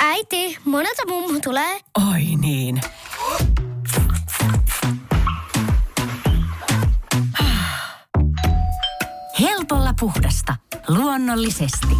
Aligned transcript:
Äiti, 0.00 0.58
monelta 0.64 1.02
mummu 1.08 1.40
tulee? 1.40 1.80
Oi 2.12 2.22
niin. 2.40 2.80
Helpolla 9.40 9.94
puhdasta. 10.00 10.56
Luonnollisesti. 10.88 11.96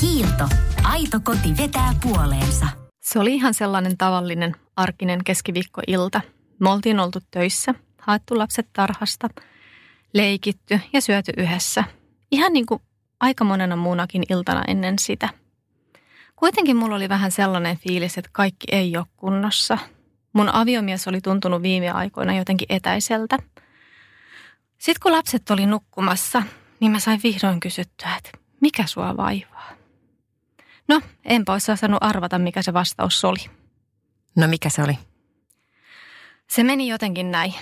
Kiilto. 0.00 0.48
Aito 0.82 1.20
koti 1.24 1.56
vetää 1.58 1.94
puoleensa. 2.02 2.66
Se 3.02 3.18
oli 3.18 3.34
ihan 3.34 3.54
sellainen 3.54 3.98
tavallinen 3.98 4.56
arkinen 4.76 5.24
keskiviikkoilta. 5.24 6.20
Me 6.60 6.70
oltiin 6.70 7.00
oltu 7.00 7.18
töissä, 7.30 7.74
haettu 7.98 8.38
lapset 8.38 8.68
tarhasta, 8.72 9.28
leikitty 10.14 10.80
ja 10.92 11.00
syöty 11.00 11.32
yhdessä. 11.36 11.84
Ihan 12.32 12.52
niin 12.52 12.66
kuin 12.66 12.82
aika 13.20 13.44
monena 13.44 13.76
muunakin 13.76 14.22
iltana 14.28 14.62
ennen 14.68 14.98
sitä. 14.98 15.28
Kuitenkin 16.36 16.76
mulla 16.76 16.96
oli 16.96 17.08
vähän 17.08 17.32
sellainen 17.32 17.76
fiilis, 17.76 18.18
että 18.18 18.30
kaikki 18.32 18.66
ei 18.72 18.96
ole 18.96 19.06
kunnossa. 19.16 19.78
Mun 20.32 20.48
aviomies 20.48 21.08
oli 21.08 21.20
tuntunut 21.20 21.62
viime 21.62 21.90
aikoina 21.90 22.36
jotenkin 22.36 22.66
etäiseltä. 22.70 23.38
Sitten 24.78 25.02
kun 25.02 25.12
lapset 25.12 25.50
oli 25.50 25.66
nukkumassa, 25.66 26.42
niin 26.80 26.92
mä 26.92 26.98
sain 26.98 27.20
vihdoin 27.22 27.60
kysyttyä, 27.60 28.16
että 28.16 28.30
mikä 28.60 28.86
sua 28.86 29.16
vaivaa? 29.16 29.70
No, 30.88 31.00
enpä 31.24 31.52
olisi 31.52 31.76
saanut 31.76 32.02
arvata, 32.02 32.38
mikä 32.38 32.62
se 32.62 32.72
vastaus 32.72 33.24
oli. 33.24 33.50
No 34.36 34.48
mikä 34.48 34.68
se 34.68 34.82
oli? 34.82 34.98
Se 36.50 36.64
meni 36.64 36.88
jotenkin 36.88 37.30
näin. 37.30 37.54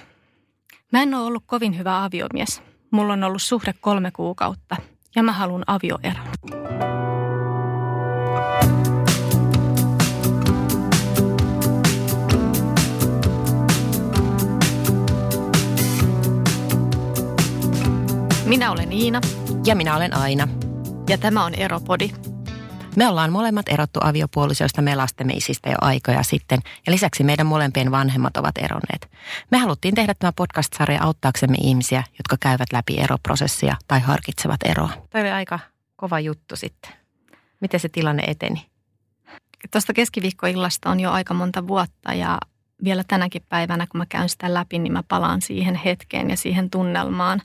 Mä 0.93 1.03
en 1.03 1.15
ole 1.15 1.25
ollut 1.25 1.45
kovin 1.47 1.79
hyvä 1.79 2.05
aviomies. 2.05 2.70
Mulla 2.91 3.13
on 3.13 3.25
ollut 3.25 3.43
suhde 3.43 3.75
kolme 3.81 4.11
kuukautta 4.11 4.77
ja 5.15 5.23
mä 5.23 5.33
haluan 5.33 5.65
avioeron. 5.67 6.27
Minä 18.45 18.71
olen 18.71 18.93
Iina 18.93 19.21
Ja 19.67 19.77
minä 19.77 19.97
olen 19.97 20.17
Aina. 20.17 20.49
ja 21.09 21.19
tämä 21.19 21.45
on 21.45 21.55
Eropodi. 21.55 22.11
Me 22.97 23.09
ollaan 23.09 23.33
molemmat 23.33 23.69
erottu 23.69 24.01
aviopuolisoista 24.03 24.83
me 24.83 24.97
lastemme 24.97 25.33
isistä 25.33 25.71
jo 25.71 25.77
aikoja 25.81 26.23
sitten 26.23 26.59
ja 26.87 26.93
lisäksi 26.93 27.25
meidän 27.25 27.47
molempien 27.47 27.91
vanhemmat 27.91 28.37
ovat 28.37 28.59
eronneet. 28.59 29.11
Me 29.51 29.59
haluttiin 29.59 29.95
tehdä 29.95 30.15
tämä 30.15 30.33
podcast-sarja 30.33 31.03
auttaaksemme 31.03 31.57
ihmisiä, 31.61 32.05
jotka 32.19 32.37
käyvät 32.41 32.73
läpi 32.73 33.01
eroprosessia 33.01 33.77
tai 33.89 34.01
harkitsevat 34.01 34.61
eroa. 34.65 34.91
Tämä 35.11 35.23
oli 35.23 35.31
aika 35.31 35.59
kova 35.97 36.21
juttu 36.21 36.57
sitten. 36.57 36.93
Miten 37.61 37.81
se 37.81 37.89
tilanne 37.89 38.23
eteni? 38.27 38.67
Tuosta 39.71 39.93
keskiviikkoillasta 39.93 40.91
on 40.91 41.01
jo 41.01 41.11
aika 41.11 41.35
monta 41.35 41.69
vuotta 41.69 42.15
ja 42.15 42.39
vielä 42.85 43.05
tänäkin 43.09 43.43
päivänä, 43.49 43.87
kun 43.87 43.99
mä 43.99 44.07
käyn 44.07 44.29
sitä 44.29 44.55
läpi, 44.55 44.79
niin 44.79 44.93
mä 44.93 45.03
palaan 45.09 45.43
siihen 45.43 45.75
hetkeen 45.75 46.31
ja 46.31 46.37
siihen 46.37 46.71
tunnelmaan 46.71 47.43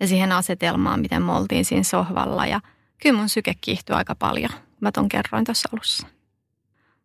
ja 0.00 0.06
siihen 0.06 0.32
asetelmaan, 0.32 1.00
miten 1.00 1.22
me 1.22 1.32
oltiin 1.32 1.64
siinä 1.64 1.82
sohvalla. 1.82 2.46
Ja 2.46 2.60
kyllä 3.02 3.18
mun 3.18 3.28
syke 3.28 3.54
kiihtyi 3.60 3.96
aika 3.96 4.14
paljon, 4.14 4.50
mä 4.80 4.92
ton 4.92 5.08
kerroin 5.08 5.44
tuossa 5.44 5.68
alussa. 5.72 6.06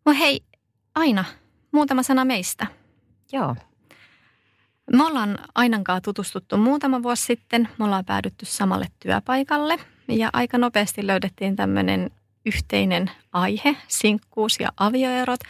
Mutta 0.04 0.18
hei, 0.18 0.40
aina 0.94 1.24
muutama 1.72 2.02
sana 2.02 2.24
meistä. 2.24 2.66
Joo. 3.32 3.56
Me 4.92 5.04
ollaan 5.04 5.38
Ainankaan 5.54 6.02
tutustuttu 6.02 6.56
muutama 6.56 7.02
vuosi 7.02 7.24
sitten. 7.24 7.68
Me 7.78 7.84
ollaan 7.84 8.04
päädytty 8.04 8.46
samalle 8.46 8.86
työpaikalle 8.98 9.78
ja 10.08 10.30
aika 10.32 10.58
nopeasti 10.58 11.06
löydettiin 11.06 11.56
tämmöinen 11.56 12.10
yhteinen 12.46 13.10
aihe, 13.32 13.76
sinkkuus 13.88 14.60
ja 14.60 14.68
avioerot. 14.76 15.40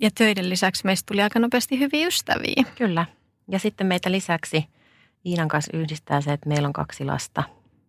Ja 0.00 0.10
töiden 0.14 0.48
lisäksi 0.48 0.84
meistä 0.84 1.06
tuli 1.06 1.22
aika 1.22 1.38
nopeasti 1.38 1.78
hyviä 1.78 2.06
ystäviä. 2.06 2.64
Kyllä. 2.78 3.06
Ja 3.48 3.58
sitten 3.58 3.86
meitä 3.86 4.12
lisäksi 4.12 4.66
Iinan 5.26 5.48
kanssa 5.48 5.76
yhdistää 5.76 6.20
se, 6.20 6.32
että 6.32 6.48
meillä 6.48 6.66
on 6.66 6.72
kaksi 6.72 7.04
lasta. 7.04 7.42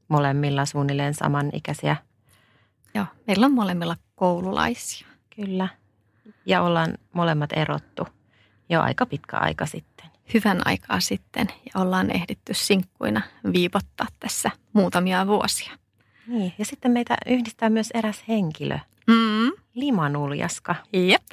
Molemmilla 0.07 0.65
suunnilleen 0.65 1.13
samanikäisiä. 1.13 1.95
Joo, 2.95 3.05
meillä 3.27 3.45
on 3.45 3.53
molemmilla 3.53 3.95
koululaisia. 4.15 5.07
Kyllä. 5.35 5.67
Ja 6.45 6.61
ollaan 6.61 6.97
molemmat 7.13 7.49
erottu 7.53 8.07
jo 8.69 8.81
aika 8.81 9.05
pitkä 9.05 9.37
aika 9.37 9.65
sitten. 9.65 10.05
Hyvän 10.33 10.61
aikaa 10.65 10.99
sitten 10.99 11.47
ja 11.65 11.81
ollaan 11.81 12.11
ehditty 12.11 12.53
sinkkuina 12.53 13.21
viipottaa 13.53 14.07
tässä 14.19 14.51
muutamia 14.73 15.27
vuosia. 15.27 15.71
Niin. 16.27 16.53
Ja 16.57 16.65
sitten 16.65 16.91
meitä 16.91 17.15
yhdistää 17.25 17.69
myös 17.69 17.89
eräs 17.93 18.23
henkilö, 18.27 18.77
Mm. 19.07 19.51
Limanuljaska. 19.73 20.75
Jep. 20.93 21.23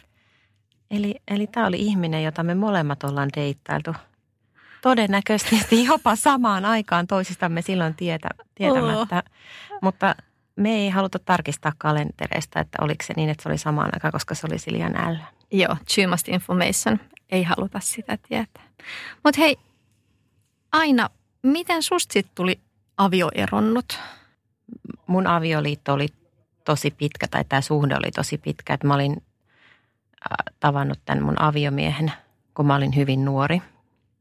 Eli, 0.90 1.14
eli 1.28 1.46
tämä 1.46 1.66
oli 1.66 1.76
ihminen, 1.80 2.24
jota 2.24 2.42
me 2.42 2.54
molemmat 2.54 3.04
ollaan 3.04 3.28
deittailtu. 3.36 3.94
Todennäköisesti 4.82 5.84
jopa 5.84 6.16
samaan 6.16 6.64
aikaan 6.64 7.06
toisistamme 7.06 7.62
silloin 7.62 7.94
tietä, 7.94 8.28
tietämättä. 8.54 9.22
Mutta 9.82 10.14
me 10.58 10.70
ei 10.70 10.88
haluta 10.90 11.18
tarkistaa 11.18 11.72
kalentereista, 11.78 12.60
että 12.60 12.78
oliko 12.80 13.04
se 13.06 13.12
niin, 13.16 13.30
että 13.30 13.42
se 13.42 13.48
oli 13.48 13.58
samaan 13.58 13.90
aikaan, 13.94 14.12
koska 14.12 14.34
se 14.34 14.46
oli 14.46 14.56
liian 14.66 14.96
ällä. 14.96 15.24
Joo, 15.52 15.76
too 15.94 16.08
much 16.08 16.28
information. 16.28 17.00
Ei 17.30 17.42
haluta 17.42 17.80
sitä 17.80 18.18
tietää. 18.28 18.62
Mutta 19.24 19.40
hei, 19.40 19.56
aina, 20.72 21.10
miten 21.42 21.82
susta 21.82 22.12
sit 22.12 22.26
tuli 22.34 22.60
avioeronnut? 22.96 23.98
Mun 25.06 25.26
avioliitto 25.26 25.92
oli 25.92 26.08
tosi 26.64 26.90
pitkä, 26.90 27.26
tai 27.30 27.44
tämä 27.48 27.60
suhde 27.60 27.96
oli 27.96 28.10
tosi 28.10 28.38
pitkä, 28.38 28.74
että 28.74 28.86
mä 28.86 28.94
olin 28.94 29.12
äh, 29.12 30.54
tavannut 30.60 30.98
tämän 31.04 31.24
mun 31.24 31.40
aviomiehen, 31.42 32.12
kun 32.54 32.66
mä 32.66 32.74
olin 32.76 32.96
hyvin 32.96 33.24
nuori. 33.24 33.62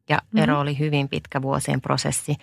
Ja 0.09 0.17
Mhm. 0.31 0.43
ero 0.43 0.59
oli 0.59 0.79
hyvin 0.79 1.09
pitkä 1.09 1.41
vuosien 1.41 1.81
prosessi. 1.81 2.35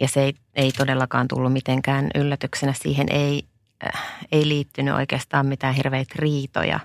Ja 0.00 0.08
se 0.08 0.22
ei, 0.22 0.34
ei 0.54 0.72
todellakaan 0.72 1.28
tullut 1.28 1.52
mitenkään 1.52 2.08
yllätyksenä. 2.14 2.72
Siihen 2.72 3.06
ei, 3.10 3.44
äh, 3.86 4.02
ei 4.32 4.48
liittynyt 4.48 4.94
oikeastaan 4.94 5.46
mitään 5.46 5.74
hirveitä 5.74 6.14
riitoja. 6.18 6.80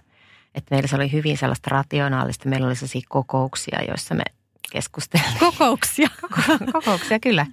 Että 0.55 0.75
meillä 0.75 0.87
se 0.87 0.95
oli 0.95 1.11
hyvin 1.11 1.37
sellaista 1.37 1.69
rationaalista. 1.71 2.49
Meillä 2.49 2.67
oli 2.67 2.75
sellaisia 2.75 3.01
kokouksia, 3.09 3.79
joissa 3.87 4.15
me 4.15 4.23
keskustelimme. 4.71 5.39
Kokouksia. 5.39 6.09
kokouksia, 6.73 7.19
kyllä. 7.19 7.45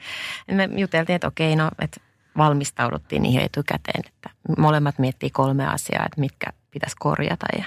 Me 0.51 0.69
juteltiin, 0.77 1.17
että 1.17 1.29
okei, 1.29 1.57
no, 1.57 1.71
että 1.79 2.01
valmistauduttiin 2.37 3.23
niihin 3.23 3.43
etukäteen. 3.43 4.03
Että 4.07 4.31
molemmat 4.59 4.99
miettii 4.99 5.31
kolme 5.31 5.67
asiaa, 5.67 6.07
että 6.07 6.21
mitkä 6.21 6.47
pitäisi 6.71 6.97
korjata. 6.99 7.47
Ja 7.59 7.65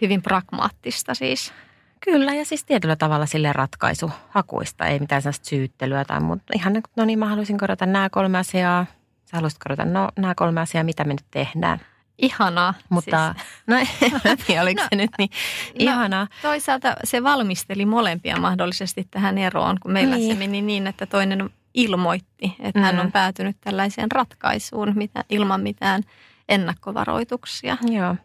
Hyvin 0.00 0.22
pragmaattista 0.22 1.14
siis. 1.14 1.52
Kyllä, 2.00 2.34
ja 2.34 2.44
siis 2.44 2.64
tietyllä 2.64 2.96
tavalla 2.96 3.26
sille 3.26 3.52
ratkaisuhakuista. 3.52 4.86
Ei 4.86 4.98
mitään 4.98 5.22
sellaista 5.22 5.48
syyttelyä 5.48 6.04
tai 6.04 6.20
muuta. 6.20 6.42
Ihan 6.54 6.72
niin 6.72 6.82
no 6.96 7.04
niin, 7.04 7.18
mä 7.18 7.26
haluaisin 7.28 7.58
korjata 7.58 7.86
nämä 7.86 8.10
kolme 8.10 8.38
asiaa. 8.38 8.86
Sä 9.24 9.36
haluaisit 9.36 9.58
korjata 9.62 9.84
no, 9.84 10.08
nämä 10.16 10.34
kolme 10.34 10.60
asiaa, 10.60 10.84
mitä 10.84 11.04
me 11.04 11.12
nyt 11.14 11.24
tehdään. 11.30 11.80
Ihanaa. 12.18 12.74
Mutta 12.88 13.34
no 13.66 13.76
en 13.76 14.38
tiedä, 14.46 14.62
oliko 14.62 14.82
se 14.90 14.96
nyt 14.96 15.10
niin 15.18 15.30
ihanaa. 15.74 16.26
Siis, 16.30 16.42
toisaalta 16.42 16.96
se 17.04 17.22
valmisteli 17.22 17.86
molempia 17.86 18.36
mahdollisesti 18.36 19.08
tähän 19.10 19.38
eroon, 19.38 19.76
kun 19.80 19.92
meillä 19.92 20.16
Niin. 20.16 20.32
se 20.32 20.38
meni 20.38 20.62
niin, 20.62 20.86
että 20.86 21.06
toinen 21.06 21.50
ilmoitti, 21.74 22.56
että 22.60 22.80
hän 22.80 22.94
Mm. 22.94 23.00
on 23.00 23.12
päätynyt 23.12 23.56
tällaiseen 23.60 24.10
ratkaisuun 24.10 24.92
mitä, 24.94 25.24
ilman 25.28 25.60
mitään 25.60 26.02
ennakkovaroituksia. 26.48 27.76
Joo. 27.90 28.16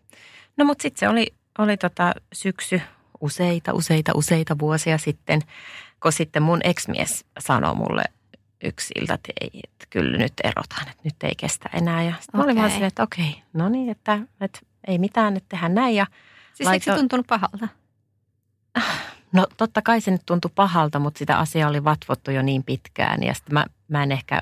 No 0.58 0.66
mutta 0.66 0.82
sitten 0.82 1.00
se 1.00 1.10
oli, 1.10 1.28
oli 1.58 1.78
tota 1.78 2.14
syksy 2.34 2.82
useita, 3.22 3.74
useita, 3.74 4.12
useita 4.16 4.60
vuosia 4.60 4.98
sitten, 4.98 5.42
kun 6.02 6.12
sitten 6.12 6.44
mun 6.44 6.60
ex-mies 6.64 7.26
sanoi 7.40 7.76
mulle 7.76 8.04
yksi 8.64 8.94
ilta, 9.02 9.14
että, 9.14 9.34
ei, 9.42 9.62
että 9.64 9.86
kyllä 9.90 10.18
nyt 10.18 10.34
erotaan, 10.44 10.88
että 10.88 11.02
nyt 11.04 11.16
ei 11.24 11.36
kestä 11.38 11.70
enää. 11.74 12.04
Ja 12.04 12.14
sitten 12.22 12.40
mä 12.40 12.44
olin 12.44 12.56
vaan 12.56 12.72
silleen, 12.72 12.88
että 12.88 13.04
okei, 13.04 13.44
no 13.54 13.70
niin, 13.70 13.90
että, 13.90 14.20
että 14.42 14.60
ei 14.88 14.98
mitään, 14.98 15.38
että 15.38 15.50
tehdään 15.50 15.76
näin. 15.76 15.96
Ja 15.96 16.06
Siis 16.54 16.70
eikö 16.70 16.84
se 16.84 16.92
Laito- 16.92 17.00
tuntunut 17.00 17.28
pahalta? 17.28 17.68
no 19.34 19.48
totta 19.58 19.82
kai 19.82 20.02
se 20.02 20.12
nyt 20.12 20.22
tuntui 20.26 20.52
pahalta, 20.56 21.00
mutta 21.00 21.20
sitä 21.20 21.38
asiaa 21.38 21.70
oli 21.70 21.84
vatvottu 21.84 22.32
jo 22.32 22.42
niin 22.42 22.64
pitkään. 22.64 23.24
Ja 23.24 23.34
sitten 23.34 23.54
mä, 23.54 23.66
mä 23.88 24.04
en 24.04 24.12
ehkä, 24.12 24.42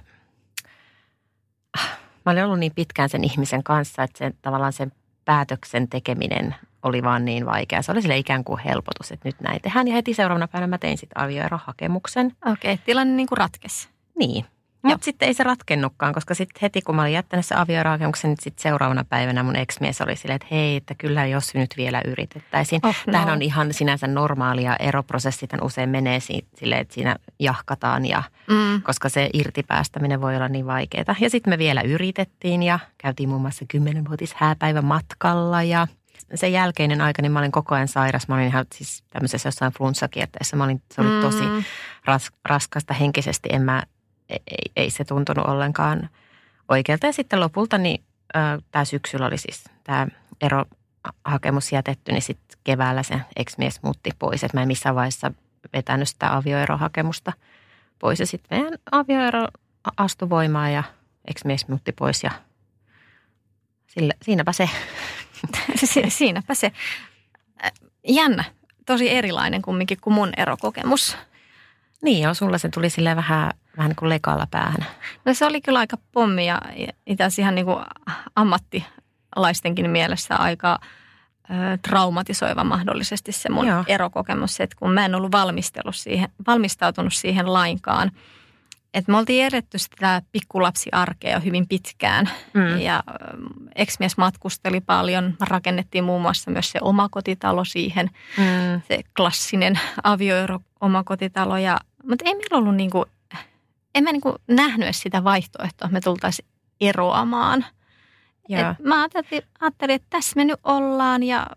mä 2.25 2.31
olin 2.31 2.43
ollut 2.43 2.59
niin 2.59 2.75
pitkään 2.75 3.09
sen 3.09 3.23
ihmisen 3.23 3.63
kanssa, 3.63 4.03
että 4.03 4.17
sen, 4.17 4.33
tavallaan 4.41 4.73
sen 4.73 4.91
päätöksen 5.25 5.89
tekeminen 5.89 6.55
oli 6.83 7.03
vaan 7.03 7.25
niin 7.25 7.45
vaikea. 7.45 7.81
Se 7.81 7.91
oli 7.91 8.01
sille 8.01 8.17
ikään 8.17 8.43
kuin 8.43 8.59
helpotus, 8.59 9.11
että 9.11 9.27
nyt 9.29 9.41
näin 9.41 9.61
tehdään. 9.61 9.87
Ja 9.87 9.93
heti 9.93 10.13
seuraavana 10.13 10.47
päivänä 10.47 10.67
mä 10.67 10.77
tein 10.77 10.97
sitten 10.97 11.23
avioerohakemuksen. 11.23 12.31
Okei, 12.45 12.73
okay, 12.73 12.83
tilanne 12.85 13.13
niin 13.15 13.27
kuin 13.27 13.37
ratkesi. 13.37 13.89
Niin. 14.19 14.45
Mutta 14.81 15.05
sitten 15.05 15.27
ei 15.27 15.33
se 15.33 15.43
ratkennutkaan, 15.43 16.13
koska 16.13 16.33
sitten 16.33 16.59
heti 16.61 16.81
kun 16.81 16.95
mä 16.95 17.01
olin 17.01 17.13
jättänyt 17.13 17.45
se 17.45 17.55
avioerohakemuksen, 17.55 18.29
niin 18.29 18.37
sitten 18.41 18.61
seuraavana 18.63 19.03
päivänä 19.09 19.43
mun 19.43 19.55
ex-mies 19.55 20.01
oli 20.01 20.15
silleen, 20.15 20.35
että 20.35 20.47
hei, 20.51 20.75
että 20.75 20.95
kyllä 20.97 21.25
jos 21.25 21.53
nyt 21.53 21.69
vielä 21.77 22.01
yritettäisiin. 22.05 22.81
Oh, 22.83 22.95
no. 23.07 23.11
Tämähän 23.11 23.33
on 23.33 23.41
ihan 23.41 23.73
sinänsä 23.73 24.07
normaalia, 24.07 24.75
eroprosessit 24.75 25.49
usein 25.61 25.89
menee 25.89 26.19
si- 26.19 26.47
silleen, 26.55 26.81
että 26.81 26.93
siinä 26.93 27.15
jahkataan, 27.39 28.05
ja, 28.05 28.23
Mm. 28.49 28.81
koska 28.81 29.09
se 29.09 29.29
irtipäästäminen 29.33 30.21
voi 30.21 30.35
olla 30.35 30.47
niin 30.47 30.65
vaikeaa. 30.65 31.15
Ja 31.19 31.29
sitten 31.29 31.51
me 31.53 31.57
vielä 31.57 31.81
yritettiin 31.81 32.63
ja 32.63 32.79
käytiin 32.97 33.29
muun 33.29 33.41
muassa 33.41 33.65
kymmenenvuotis 33.67 34.33
hääpäivä 34.33 34.81
matkalla 34.81 35.63
ja 35.63 35.87
sen 36.35 36.51
jälkeinen 36.53 37.01
aika, 37.01 37.21
niin 37.21 37.31
mä 37.31 37.39
olin 37.39 37.51
koko 37.51 37.75
ajan 37.75 37.87
sairas. 37.87 38.27
Mä 38.27 38.35
olin 38.35 38.47
ihan 38.47 38.65
siis 38.75 39.03
tämmöisessä 39.09 39.47
jossain 39.47 39.73
flunssakierteessä. 39.73 40.55
Mä 40.55 40.63
olin, 40.63 40.81
se 40.93 41.01
oli 41.01 41.21
tosi 41.21 41.43
Mm. 41.43 41.63
ras, 42.05 42.31
raskasta 42.45 42.93
henkisesti. 42.93 43.49
En 43.51 43.61
mä, 43.61 43.83
ei, 44.29 44.39
ei- 44.47 44.71
ei 44.75 44.89
se 44.89 45.05
tuntunut 45.05 45.45
ollenkaan 45.47 46.09
oikealta. 46.69 47.05
Ja 47.05 47.13
sitten 47.13 47.39
lopulta 47.39 47.77
niin 47.77 48.03
tämä 48.71 48.85
syksyllä 48.85 49.25
oli 49.25 49.37
siis 49.37 49.63
tämä 49.83 50.07
erohakemus 50.41 51.71
jätetty, 51.71 52.11
niin 52.11 52.21
sitten 52.21 52.59
keväällä 52.63 53.03
se 53.03 53.21
ex-mies 53.35 53.83
muutti 53.83 54.09
pois. 54.19 54.43
Että 54.43 54.57
mä 54.57 54.61
en 54.61 54.67
missään 54.67 54.95
vaiheessa 54.95 55.31
vetänyt 55.73 56.09
sitä 56.09 56.35
avioerohakemusta 56.35 57.33
pois. 57.99 58.19
Ja 58.19 58.25
sitten 58.25 58.57
meidän 58.59 58.79
avioero 58.91 59.47
astui 59.97 60.29
voimaan 60.29 60.73
ja 60.73 60.83
ex-mies 61.27 61.67
muutti 61.67 61.91
pois 61.91 62.23
ja 62.23 62.31
sillä, 63.87 64.13
siinäpä 64.21 64.51
se. 64.51 64.69
Si- 65.85 66.09
Siinäpä 66.09 66.53
se. 66.53 66.71
Äh, 67.65 67.71
Jännä. 68.07 68.43
Tosi 68.85 69.09
erilainen 69.11 69.61
kumminkin 69.61 69.97
kuin 70.01 70.13
mun 70.13 70.31
erokokemus. 70.37 71.17
Niin 72.01 72.23
joo, 72.23 72.33
sulla 72.33 72.57
se 72.57 72.69
tuli 72.69 72.89
sille 72.89 73.15
vähän, 73.15 73.51
vähän 73.77 73.89
niin 73.89 73.95
kuin 73.95 74.09
lekalla 74.09 74.47
päähän. 74.51 74.85
No 75.25 75.33
se 75.33 75.45
oli 75.45 75.61
kyllä 75.61 75.79
aika 75.79 75.97
pommi 76.11 76.45
ja 76.47 76.61
itse 77.05 77.23
asiassa 77.23 77.41
ihan 77.41 77.55
niin 77.55 77.65
kuin 77.65 77.85
ammattilaistenkin 78.35 79.89
mielessä 79.89 80.35
aika 80.35 80.79
ö, 81.49 81.77
traumatisoiva 81.81 82.63
mahdollisesti 82.63 83.31
se 83.31 83.49
mun 83.49 83.67
Joo. 83.67 83.83
Erokokemus, 83.87 84.59
että 84.59 84.75
kun 84.79 84.91
mä 84.91 85.05
en 85.05 85.15
ollut 85.15 85.31
valmistellut 85.31 85.95
siihen, 85.95 86.29
valmistautunut 86.47 87.13
siihen 87.13 87.53
lainkaan. 87.53 88.11
Että 88.93 89.11
me 89.11 89.17
oltiin 89.17 89.45
eretty 89.45 89.77
sitä 89.77 90.21
pikkulapsiarkea 90.31 91.39
hyvin 91.39 91.67
pitkään 91.67 92.29
Mm. 92.53 92.79
ja 92.81 93.03
ex-mies 93.79 94.17
matkusteli 94.17 94.81
paljon. 94.81 95.33
Rakennettiin 95.41 96.03
muun 96.03 96.21
muassa 96.21 96.51
myös 96.51 96.71
se 96.71 96.79
omakotitalo 96.81 97.65
siihen, 97.65 98.09
Mm. 98.37 98.81
se 98.87 98.99
klassinen 99.15 99.79
avioero 100.03 100.59
omakotitalo. 100.81 101.57
Ja, 101.57 101.77
mutta 102.09 102.25
ei 102.27 102.35
meillä 102.35 102.57
ollut 102.57 102.75
niinku, 102.75 103.05
en 103.95 104.03
mä 104.03 104.11
niinku 104.11 104.35
nähnyt 104.47 104.83
edes 104.85 104.99
sitä 105.01 105.23
vaihtoehtoa, 105.23 105.85
että 105.87 105.93
me 105.93 106.01
tultaisiin 106.01 106.47
eroamaan. 106.81 107.65
Joo. 108.49 108.71
Et 108.71 108.79
mä 108.79 108.99
ajattelin, 109.01 109.43
ajattelin, 109.61 109.95
että 109.95 110.07
tässä 110.09 110.33
me 110.35 110.45
nyt 110.45 110.59
ollaan 110.63 111.23
ja 111.23 111.47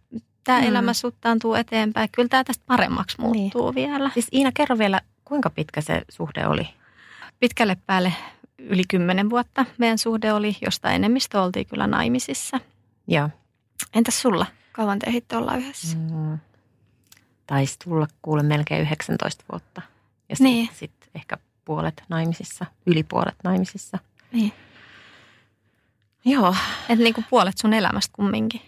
tämä 0.44 0.58
Mm. 0.58 0.64
mm. 0.64 0.68
elämä 0.70 0.92
suttaantuu 0.92 1.54
eteenpäin. 1.54 2.08
Kyllä 2.12 2.28
tämä 2.28 2.44
tästä 2.44 2.64
paremmaksi 2.66 3.20
muuttuu 3.20 3.70
niin. 3.70 3.88
vielä. 3.90 4.10
Siis 4.14 4.28
Iina, 4.32 4.50
kerro 4.54 4.78
vielä, 4.78 5.00
kuinka 5.24 5.50
pitkä 5.50 5.80
se 5.80 6.02
suhde 6.10 6.46
oli? 6.46 6.68
Pitkälle 7.40 7.76
päälle 7.86 8.12
yli 8.58 8.82
kymmenen 8.88 9.30
vuotta 9.30 9.66
meidän 9.78 9.98
suhde 9.98 10.32
oli, 10.32 10.56
josta 10.62 10.90
enemmistö 10.90 11.42
oltiin 11.42 11.66
kyllä 11.66 11.86
naimisissa. 11.86 12.60
Joo. 13.08 13.28
Entäs 13.94 14.22
sulla? 14.22 14.46
Kauan 14.72 14.98
te 14.98 15.06
ehditte 15.06 15.36
olla 15.36 15.56
yhdessä? 15.56 15.96
Mm. 15.96 16.38
Taisi 17.46 17.78
tulla 17.84 18.06
kuule 18.22 18.42
melkein 18.42 18.82
19 18.82 19.44
vuotta. 19.52 19.82
Ja 20.28 20.36
sitten 20.36 20.52
Niin. 20.52 20.68
sit 20.74 20.92
ehkä 21.14 21.36
puolet 21.64 22.02
naimisissa, 22.08 22.66
yli 22.86 23.02
puolet 23.02 23.34
naimisissa. 23.44 23.98
Niin. 24.32 24.52
Joo, 26.24 26.54
Että 26.88 27.04
niin 27.04 27.14
kuin 27.14 27.24
puolet 27.30 27.58
sun 27.58 27.72
elämästä 27.74 28.12
kumminkin. 28.16 28.60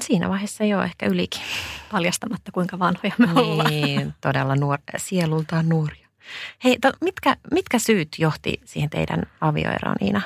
siinä 0.00 0.28
vaiheessa 0.28 0.64
joo, 0.64 0.82
ehkä 0.82 1.06
ylikin. 1.06 1.40
Paljastamatta 1.92 2.52
kuinka 2.52 2.78
vanhoja 2.78 3.12
me 3.18 3.32
ollaan. 3.40 3.70
Niin, 3.70 4.14
todella 4.20 4.56
nuor, 4.56 4.78
sielultaan 4.96 5.68
nuoria. 5.68 6.01
Hei, 6.64 6.78
to, 6.80 6.92
mitkä, 7.00 7.36
mitkä 7.50 7.78
syyt 7.78 8.08
johti 8.18 8.60
siihen 8.64 8.90
teidän 8.90 9.22
avioeroon, 9.40 9.96
Iina? 10.00 10.22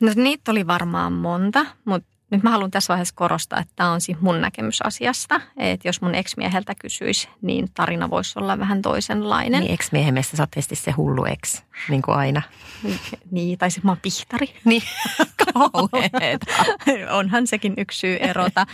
No 0.00 0.12
niitä 0.14 0.50
oli 0.50 0.66
varmaan 0.66 1.12
monta, 1.12 1.66
mutta 1.84 2.13
nyt 2.30 2.42
mä 2.42 2.50
haluan 2.50 2.70
tässä 2.70 2.92
vaiheessa 2.92 3.14
korostaa, 3.14 3.60
että 3.60 3.72
tämä 3.76 3.90
on 3.90 4.00
siis 4.00 4.20
mun 4.20 4.40
näkemys 4.40 4.82
asiasta. 4.82 5.40
Että 5.56 5.88
jos 5.88 6.00
mun 6.00 6.14
ex-mieheltä 6.14 6.74
kysyisi, 6.80 7.28
niin 7.42 7.68
tarina 7.74 8.10
voisi 8.10 8.38
olla 8.38 8.58
vähän 8.58 8.82
toisenlainen. 8.82 9.60
Niin 9.60 9.72
ex-miehen 9.72 10.14
mielestä 10.14 10.36
sä 10.36 10.42
oot 10.42 10.50
tietysti 10.50 10.76
se 10.76 10.90
hullu 10.90 11.24
ex, 11.24 11.62
niin 11.88 12.02
kuin 12.02 12.16
aina. 12.16 12.42
Niin, 13.30 13.58
tai 13.58 13.70
sitten 13.70 13.86
mä 13.88 13.90
oon 13.90 14.00
pihtari. 14.02 14.46
Niin, 14.64 14.82
kauheeta. 15.54 16.46
Onhan 17.18 17.46
sekin 17.46 17.74
yksi 17.76 17.98
syy 17.98 18.16
erota. 18.16 18.66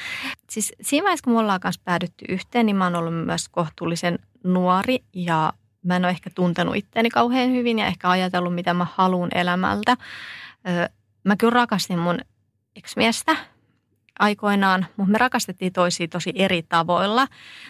Siis 0.50 0.72
siinä 0.80 1.04
vaiheessa, 1.04 1.24
kun 1.24 1.32
me 1.32 1.38
ollaan 1.38 1.60
kanssa 1.60 1.82
päädytty 1.84 2.24
yhteen, 2.28 2.66
niin 2.66 2.76
mä 2.76 2.84
oon 2.84 2.96
ollut 2.96 3.26
myös 3.26 3.48
kohtuullisen 3.48 4.18
nuori 4.44 4.98
ja 5.14 5.52
mä 5.82 5.96
en 5.96 6.04
ole 6.04 6.10
ehkä 6.10 6.30
tuntenut 6.34 6.76
itteeni 6.76 7.10
kauhean 7.10 7.50
hyvin 7.50 7.78
ja 7.78 7.86
ehkä 7.86 8.10
ajatellut, 8.10 8.54
mitä 8.54 8.74
mä 8.74 8.86
haluan 8.94 9.30
elämältä. 9.34 9.96
Mä 11.24 11.36
kyllä 11.36 11.54
rakastin 11.54 11.98
mun 11.98 12.18
ex-miestä 12.84 13.36
aikoinaan, 14.18 14.86
mutta 14.96 15.12
me 15.12 15.18
rakastettiin 15.18 15.72
toisia 15.72 16.08
tosi 16.08 16.32
eri 16.34 16.62
tavoilla. 16.62 17.26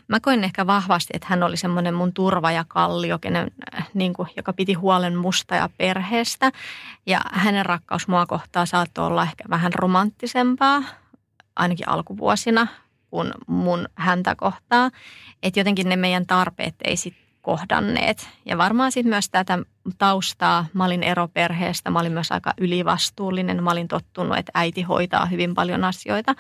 Mä 0.09 0.21
koin 0.21 0.45
ehkä 0.45 0.67
vahvasti, 0.67 1.11
että 1.15 1.27
hän 1.31 1.43
oli 1.43 1.57
semmoinen 1.57 1.95
mun 1.95 2.13
turva 2.13 2.51
ja 2.51 2.65
kallio, 2.69 3.19
kenen, 3.19 3.51
äh, 3.77 3.89
niin 3.95 4.13
kuin, 4.13 4.29
joka 4.37 4.53
piti 4.53 4.75
huolen 4.75 5.17
musta 5.17 5.55
ja 5.55 5.69
perheestä. 5.79 6.51
Ja 7.07 7.21
hänen 7.33 7.67
rakkaus 7.67 8.09
mua 8.09 8.27
kohtaan 8.27 8.67
saattoi 8.67 9.07
olla 9.07 9.23
ehkä 9.23 9.45
vähän 9.51 9.73
romanttisempaa, 9.73 10.83
ainakin 11.57 11.89
alkuvuosina, 11.89 12.67
kuin 13.11 13.31
mun 13.47 13.89
häntä 13.95 14.35
kohtaa. 14.35 14.91
Että 15.43 15.61
jotenkin 15.61 15.89
ne 15.89 15.97
meidän 15.97 16.27
tarpeet 16.27 16.75
ei 16.85 16.97
sitten 16.97 17.30
kohdanneet. 17.43 18.29
Ja 18.47 18.59
varmaan 18.59 18.93
sitten 18.93 19.11
myös 19.11 19.29
tätä 19.31 19.59
taustaa. 19.99 20.67
Mä 20.73 20.85
olin 20.85 21.03
eroperheestä, 21.03 21.91
mä 21.91 21.99
olin 21.99 22.13
myös 22.13 22.33
aika 22.33 22.55
ylivastuullinen. 22.59 23.63
Mä 23.63 23.71
olin 23.71 23.89
tottunut, 23.89 24.39
että 24.39 24.53
äiti 24.55 24.83
hoitaa 24.83 25.27
hyvin 25.27 25.55
paljon 25.55 25.85
asioita. 25.85 26.35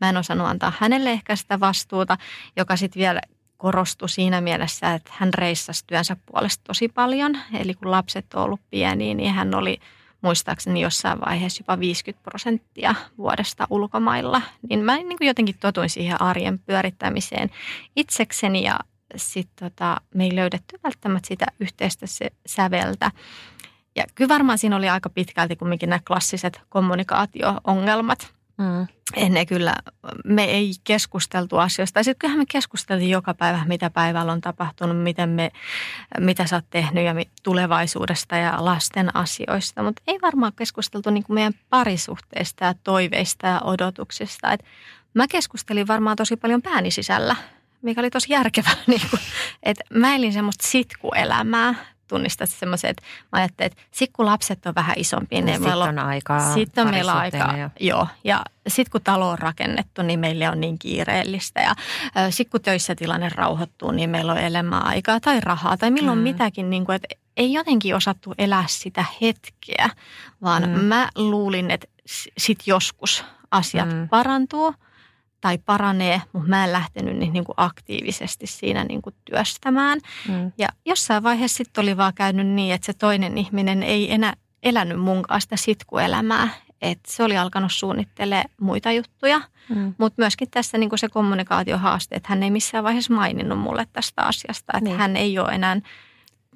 Mä 0.00 0.08
en 0.08 0.16
osannut 0.16 0.46
antaa 0.46 0.72
hänelle 0.78 1.10
ehkä 1.10 1.36
sitä 1.36 1.60
vastuuta, 1.60 2.16
joka 2.56 2.76
sitten 2.76 3.00
vielä 3.00 3.20
korostui 3.56 4.08
siinä 4.08 4.40
mielessä, 4.40 4.94
että 4.94 5.10
hän 5.14 5.34
reissasi 5.34 5.84
työnsä 5.86 6.16
puolesta 6.26 6.64
tosi 6.64 6.88
paljon. 6.88 7.38
Eli 7.52 7.74
kun 7.74 7.90
lapset 7.90 8.34
on 8.34 8.42
ollut 8.42 8.60
pieniä, 8.70 9.14
niin 9.14 9.34
hän 9.34 9.54
oli 9.54 9.78
muistaakseni 10.20 10.80
jossain 10.80 11.20
vaiheessa 11.26 11.60
jopa 11.60 11.80
50 11.80 12.24
prosenttia 12.24 12.94
vuodesta 13.18 13.66
ulkomailla. 13.70 14.42
Niin 14.68 14.84
mä 14.84 14.96
niin 14.96 15.18
kuin 15.18 15.28
jotenkin 15.28 15.56
totuin 15.60 15.90
siihen 15.90 16.22
arjen 16.22 16.58
pyörittämiseen 16.58 17.50
itsekseni 17.96 18.62
ja 18.62 18.78
sitten 19.16 19.70
tota, 19.70 20.00
me 20.14 20.24
ei 20.24 20.36
löydetty 20.36 20.78
välttämättä 20.84 21.28
sitä 21.28 21.46
yhteistä 21.60 22.06
se, 22.06 22.30
säveltä. 22.46 23.10
Ja 23.96 24.04
kyllä 24.14 24.28
varmaan 24.28 24.58
siinä 24.58 24.76
oli 24.76 24.88
aika 24.88 25.10
pitkälti 25.10 25.56
kumminkin 25.56 25.90
nämä 25.90 26.00
klassiset 26.06 26.60
kommunikaatio-ongelmat. 26.68 28.36
Mm. 28.58 28.86
Ennen 29.16 29.46
kyllä 29.46 29.74
me 30.24 30.44
ei 30.44 30.72
keskusteltu 30.84 31.56
asioista. 31.56 32.02
Sitten 32.02 32.18
kyllähän 32.18 32.38
me 32.38 32.44
keskusteltiin 32.48 33.10
joka 33.10 33.34
päivä, 33.34 33.64
mitä 33.66 33.90
päivällä 33.90 34.32
on 34.32 34.40
tapahtunut, 34.40 35.02
miten 35.02 35.28
me, 35.28 35.50
mitä 36.20 36.46
sä 36.46 36.56
oot 36.56 36.64
tehnyt 36.70 37.04
ja 37.04 37.14
tulevaisuudesta 37.42 38.36
ja 38.36 38.64
lasten 38.64 39.16
asioista. 39.16 39.82
Mutta 39.82 40.02
ei 40.06 40.18
varmaan 40.22 40.52
keskusteltu 40.56 41.10
niin 41.10 41.24
kuin 41.24 41.34
meidän 41.34 41.54
parisuhteista 41.70 42.64
ja 42.64 42.74
toiveista 42.84 43.46
ja 43.46 43.60
odotuksista. 43.64 44.52
Et 44.52 44.64
mä 45.14 45.26
keskustelin 45.28 45.86
varmaan 45.86 46.16
tosi 46.16 46.36
paljon 46.36 46.62
pääni 46.62 46.90
sisällä, 46.90 47.36
mikä 47.82 48.00
oli 48.00 48.10
tosi 48.10 48.32
järkevää. 48.32 48.74
Niin 48.86 49.02
kuin, 49.10 49.20
että 49.62 49.84
mä 49.94 50.14
elin 50.14 50.32
semmoista 50.32 50.68
sitkuelämää. 50.68 51.74
Tunnistat 52.08 52.50
semmoisen, 52.50 52.90
että 52.90 53.02
mä 53.32 53.38
ajattelin, 53.38 53.72
että 53.72 53.82
sit 53.90 54.10
kun 54.12 54.26
lapset 54.26 54.66
on 54.66 54.74
vähän 54.74 54.94
isompia, 54.98 55.40
niin 55.40 55.48
Sitten 55.54 55.68
meillä 55.70 55.84
on 55.84 55.98
aikaa 55.98 56.54
sitten 56.54 56.86
on 56.86 56.90
meillä 56.94 57.12
parisuhteelle 57.12 57.52
aika, 57.52 57.58
ja- 57.80 57.88
joo. 57.88 58.06
Ja 58.24 58.42
sitten 58.68 58.90
kun 58.92 59.00
talo 59.02 59.30
on 59.30 59.38
rakennettu, 59.38 60.02
niin 60.02 60.20
meille 60.20 60.48
on 60.50 60.60
niin 60.60 60.78
kiireellistä. 60.78 61.60
Ja 61.60 61.74
sitten 62.30 62.50
kun 62.50 62.60
töissä 62.60 62.94
tilanne 62.94 63.28
rauhoittuu, 63.34 63.90
niin 63.90 64.10
meillä 64.10 64.32
on 64.32 64.38
elämää 64.38 64.80
aikaa 64.80 65.20
tai 65.20 65.40
rahaa 65.40 65.76
tai 65.76 65.90
milloin 65.90 66.18
Mm. 66.18 66.22
mitäkin. 66.22 66.70
Niin 66.70 66.84
kuin, 66.84 66.96
että 66.96 67.08
ei 67.36 67.52
jotenkin 67.52 67.94
osattu 67.96 68.34
elää 68.38 68.64
sitä 68.68 69.04
hetkeä, 69.20 69.90
vaan 70.42 70.62
Mm. 70.62 70.84
mä 70.84 71.08
luulin, 71.16 71.70
että 71.70 71.86
sitten 72.38 72.64
joskus 72.66 73.24
asiat 73.50 73.88
mm. 73.92 74.08
parantuu 74.08 74.74
tai 75.46 75.58
paranee, 75.58 76.22
mutta 76.32 76.48
mä 76.48 76.64
en 76.64 76.72
lähtenyt 76.72 77.16
niin, 77.16 77.32
niin 77.32 77.44
kuin 77.44 77.54
aktiivisesti 77.56 78.46
siinä 78.46 78.84
niin 78.84 79.02
kuin 79.02 79.14
työstämään. 79.24 79.98
Mm. 80.28 80.52
Ja 80.58 80.68
jossain 80.84 81.22
vaiheessa 81.22 81.56
sitten 81.56 81.82
oli 81.82 81.96
vaan 81.96 82.14
käynyt 82.14 82.46
niin, 82.46 82.74
että 82.74 82.86
se 82.86 82.92
toinen 82.92 83.38
ihminen 83.38 83.82
ei 83.82 84.12
enää 84.12 84.32
elänyt 84.62 85.00
mun 85.00 85.22
kanssa 85.22 85.46
sitä 85.46 85.56
sitkuelämää. 85.56 86.48
Että 86.82 87.12
se 87.12 87.22
oli 87.22 87.36
alkanut 87.36 87.72
suunnittelemaan 87.72 88.50
muita 88.60 88.92
juttuja, 88.92 89.40
Mm. 89.68 89.94
mutta 89.98 90.22
myöskin 90.22 90.50
tässä 90.50 90.78
niin 90.78 90.90
se 90.96 91.08
kommunikaatiohaaste, 91.08 92.14
että 92.14 92.28
hän 92.28 92.42
ei 92.42 92.50
missään 92.50 92.84
vaiheessa 92.84 93.14
maininnut 93.14 93.58
mulle 93.58 93.86
tästä 93.92 94.22
asiasta. 94.22 94.72
Että 94.76 94.90
niin. 94.90 94.98
hän 94.98 95.16
ei 95.16 95.38
ole 95.38 95.52
enää 95.52 95.80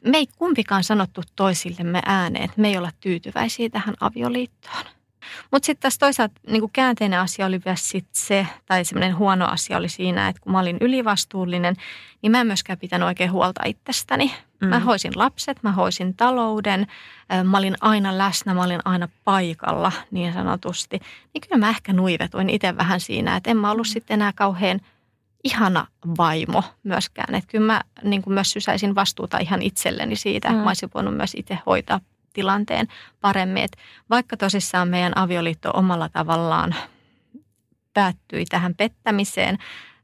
me 0.04 0.18
ei 0.18 0.26
kumpikaan 0.36 0.84
sanottu 0.84 1.22
toisillemme 1.36 2.02
ääneen, 2.06 2.44
että 2.44 2.60
me 2.60 2.68
ei 2.68 2.78
olla 2.78 2.90
tyytyväisiä 3.00 3.68
tähän 3.68 3.94
avioliittoon. 4.00 4.84
Mutta 5.52 5.66
sitten 5.66 5.82
tässä 5.82 5.98
toisaalta 5.98 6.40
niin 6.46 6.60
kuin 6.60 6.72
käänteinen 6.72 7.20
asia 7.20 7.46
oli 7.46 7.60
myös 7.64 7.88
sit 7.88 8.06
se, 8.12 8.46
tai 8.66 8.84
semmoinen 8.84 9.16
huono 9.16 9.46
asia 9.46 9.76
oli 9.76 9.88
siinä, 9.88 10.28
että 10.28 10.42
kun 10.42 10.52
mä 10.52 10.60
olin 10.60 10.76
ylivastuullinen, 10.80 11.76
niin 12.22 12.30
mä 12.30 12.40
en 12.40 12.46
myöskään 12.46 12.78
pitänyt 12.78 13.06
oikein 13.06 13.32
huolta 13.32 13.60
itsestäni. 13.66 14.34
Mm. 14.60 14.68
Mä 14.68 14.78
hoisin 14.78 15.12
lapset, 15.16 15.62
mä 15.62 15.72
hoisin 15.72 16.14
talouden, 16.14 16.86
mä 17.44 17.58
olin 17.58 17.76
aina 17.80 18.18
läsnä, 18.18 18.54
mä 18.54 18.62
olin 18.62 18.80
aina 18.84 19.08
paikalla 19.24 19.92
niin 20.10 20.32
sanotusti. 20.32 21.00
Niin 21.34 21.42
kyllä 21.48 21.60
mä 21.66 21.70
ehkä 21.70 21.92
nuivetuin 21.92 22.50
itse 22.50 22.76
vähän 22.76 23.00
siinä, 23.00 23.36
että 23.36 23.50
en 23.50 23.56
mä 23.56 23.70
ollut 23.70 23.86
mm. 23.86 23.90
sitten 23.90 24.14
enää 24.14 24.32
kauhean 24.32 24.80
ihana 25.44 25.86
vaimo 26.18 26.64
myöskään. 26.82 27.34
Että 27.34 27.50
kyllä 27.50 27.66
mä 27.66 27.80
niin 28.02 28.22
kuin 28.22 28.34
myös 28.34 28.50
sysäisin 28.50 28.94
vastuuta 28.94 29.38
ihan 29.38 29.62
itselleni 29.62 30.16
siitä. 30.16 30.48
Mm. 30.48 30.56
Mä 30.56 30.66
olisin 30.66 30.90
voinut 30.94 31.16
myös 31.16 31.34
itse 31.34 31.58
hoitaa 31.66 32.00
tilanteen 32.32 32.88
paremmin. 33.20 33.62
Et 33.62 33.76
vaikka 34.10 34.36
tosissaan 34.36 34.88
meidän 34.88 35.18
avioliitto 35.18 35.70
omalla 35.74 36.08
tavallaan 36.08 36.74
päättyi 37.94 38.44
tähän 38.44 38.74
pettämiseen, 38.74 39.58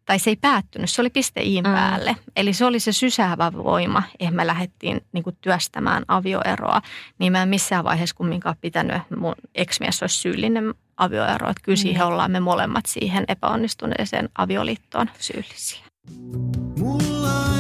tai 0.07 0.19
se 0.19 0.31
ei 0.31 0.37
päättynyt, 0.37 0.91
se 0.91 1.01
oli 1.01 1.11
piste 1.11 1.43
iin 1.43 1.65
mm. 1.65 1.73
päälle. 1.73 2.17
Eli 2.37 2.53
se 2.53 2.65
oli 2.65 2.81
se 2.81 2.93
sysäävä 2.93 3.53
voima, 3.53 4.03
että 4.19 4.35
me 4.35 4.47
lähdettiin 4.47 5.01
niin 5.13 5.25
kuin 5.25 5.37
työstämään 5.41 6.05
avioeroa. 6.09 6.83
Niin 7.19 7.33
mä 7.33 7.43
en 7.43 7.49
missään 7.49 7.85
vaiheessa 7.85 8.17
kumminkaan 8.17 8.57
pitänyt, 8.61 8.97
että 8.97 9.17
mun 9.17 9.35
ex-mies 9.55 10.03
olisi 10.03 10.19
syyllinen 10.19 10.75
avioeroa. 10.97 11.51
Että 11.51 11.63
kyllä 11.65 11.77
mm. 11.77 11.81
siihen 11.81 12.07
ollaan 12.07 12.31
me 12.31 12.41
molemmat 12.41 12.87
siihen 12.87 13.25
epäonnistuneeseen 13.29 14.29
avioliittoon 14.39 15.11
syyllisiä. 15.19 15.85
Mulla 16.79 17.56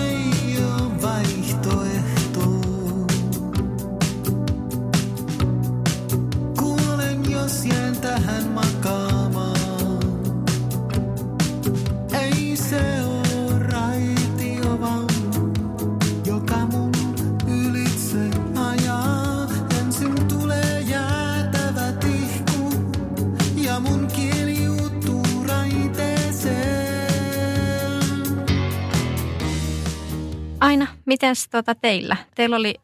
Aina, 30.60 30.86
miten 31.04 31.34
tota 31.50 31.74
teillä? 31.74 32.16
Teillä 32.34 32.56
oli 32.56 32.74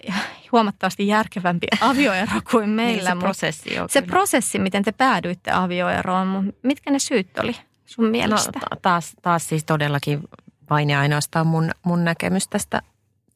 huomattavasti 0.52 1.06
järkevämpi 1.06 1.66
avioero 1.80 2.40
kuin 2.50 2.70
meillä. 2.70 3.10
niin 3.10 3.18
se 3.18 3.24
prosessi 3.24 3.78
on 3.78 3.88
Se 3.88 4.02
kyllä. 4.02 4.12
prosessi, 4.12 4.58
miten 4.58 4.82
te 4.82 4.92
päädyitte 4.92 5.50
avioeroon, 5.50 6.52
mitkä 6.62 6.90
ne 6.90 6.98
syyt 6.98 7.38
oli 7.38 7.56
sun 7.86 8.04
mielestä? 8.04 8.58
No, 8.70 8.76
taas, 8.82 9.12
taas 9.22 9.48
siis 9.48 9.64
todellakin 9.64 10.20
vain 10.70 10.90
ja 10.90 11.00
ainoastaan 11.00 11.46
mun, 11.46 11.70
mun 11.82 12.04
näkemys 12.04 12.48
tästä, 12.48 12.82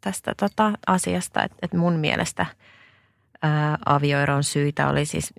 tästä 0.01 0.35
tota 0.37 0.73
asiasta, 0.87 1.43
että 1.43 1.57
et 1.63 1.73
mun 1.73 1.93
mielestä 1.93 2.47
ää, 3.43 3.79
avioeron 3.87 4.45
syitä 4.45 4.89
oli 4.89 5.07
siis 5.07 5.35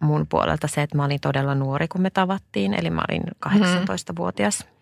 mun 0.00 0.26
puolelta 0.26 0.68
se, 0.68 0.82
että 0.82 0.96
mä 0.96 1.04
olin 1.04 1.20
todella 1.20 1.54
nuori, 1.54 1.88
kun 1.88 2.00
me 2.00 2.10
tavattiin, 2.10 2.74
eli 2.74 2.90
mä 2.90 3.02
olin 3.08 3.22
18-vuotias. 3.46 4.58
Mm-hmm. 4.64 4.74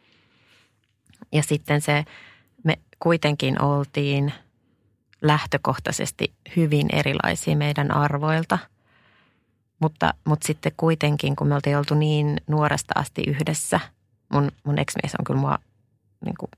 Ja 1.33 1.43
sitten 1.43 1.81
se 1.81 2.05
me 2.65 2.79
kuitenkin 2.99 3.63
oltiin 3.63 4.33
lähtökohtaisesti 5.23 6.33
hyvin 6.57 6.87
erilaisia 6.93 7.57
meidän 7.57 7.91
arvoilta. 7.91 8.59
Mutta, 9.79 10.15
mutta 10.25 10.47
sitten 10.47 10.73
kuitenkin, 10.77 11.37
kun 11.37 11.49
me 11.49 11.55
oltiin 11.55 11.79
oltu 11.79 11.95
niin 11.95 12.37
nuoresta 12.47 12.93
asti 12.97 13.23
yhdessä, 13.27 13.81
mun, 14.33 14.53
mun 14.65 14.79
ex-mies 14.79 15.15
on 15.19 15.25
kyllä 15.25 15.41
mua 15.41 15.59
niin 16.25 16.35
kuin 16.39 16.51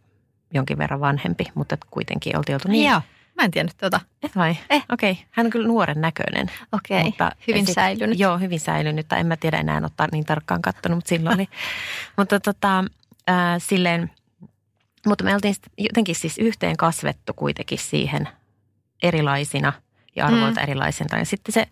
jonkin 0.54 0.78
verran 0.78 1.00
vanhempi, 1.00 1.44
mutta 1.54 1.76
kuitenkin 1.90 2.36
oltiin 2.36 2.56
oltu 2.56 2.68
niin. 2.68 2.90
Joo, 2.90 3.00
mä 3.34 3.44
en 3.44 3.50
tiennyt 3.50 3.76
tuota. 3.76 4.00
Et 4.22 4.36
vai? 4.36 4.56
Eh. 4.70 4.84
Okei, 4.92 5.12
okay. 5.12 5.24
hän 5.30 5.46
on 5.46 5.50
kyllä 5.50 5.68
nuoren 5.68 6.00
näköinen. 6.00 6.50
Okei, 6.72 6.98
okay. 6.98 7.04
Mutta 7.04 7.30
hyvin 7.46 7.66
sit, 7.66 7.74
säilynyt. 7.74 8.18
Joo, 8.18 8.38
hyvin 8.38 8.60
säilynyt. 8.60 9.08
Tai 9.08 9.20
en 9.20 9.26
mä 9.26 9.36
tiedä 9.36 9.58
enää 9.58 9.80
ottaa 9.84 10.08
niin 10.12 10.24
tarkkaan 10.24 10.62
kattonut, 10.62 10.98
mutta 10.98 11.08
silloin 11.08 11.36
oli. 11.36 11.48
mutta 12.16 12.40
tota, 12.40 12.84
äh, 13.28 13.56
silleen– 13.58 14.10
mutta 15.06 15.24
me 15.24 15.34
oltiin 15.34 15.54
jotenkin 15.78 16.14
siis 16.14 16.38
yhteen 16.38 16.76
kasvettu 16.76 17.32
kuitenkin 17.32 17.78
siihen 17.78 18.28
erilaisina 19.04 19.72
ja 20.16 20.26
arvoilta 20.26 20.60
mm. 20.60 20.62
erilaisina. 20.62 21.18
Ja 21.18 21.24
sitten 21.24 21.52
se 21.52 21.66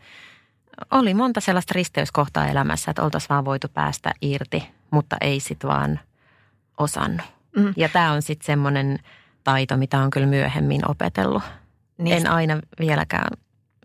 oli 0.91 1.15
monta 1.15 1.41
sellaista 1.41 1.73
risteyskohtaa 1.75 2.47
elämässä, 2.47 2.91
että 2.91 3.03
oltaisiin 3.03 3.29
vaan 3.29 3.45
voitu 3.45 3.69
päästä 3.75 4.13
irti, 4.23 4.69
mutta 4.91 5.17
ei 5.21 5.41
sitten 5.41 5.71
vaan 5.71 6.01
osannut. 6.79 7.27
Mm. 7.57 7.75
Ja 7.77 7.89
tämä 7.89 8.13
on 8.13 8.23
sitten 8.23 8.47
semmoinen 8.47 8.99
taito, 9.45 9.77
mitä 9.77 9.99
on 9.99 10.11
kyllä 10.11 10.27
myöhemmin 10.27 10.91
opetellut. 10.91 11.43
Niistä. 11.99 12.17
En 12.17 12.31
aina 12.31 12.61
vieläkään 12.81 13.37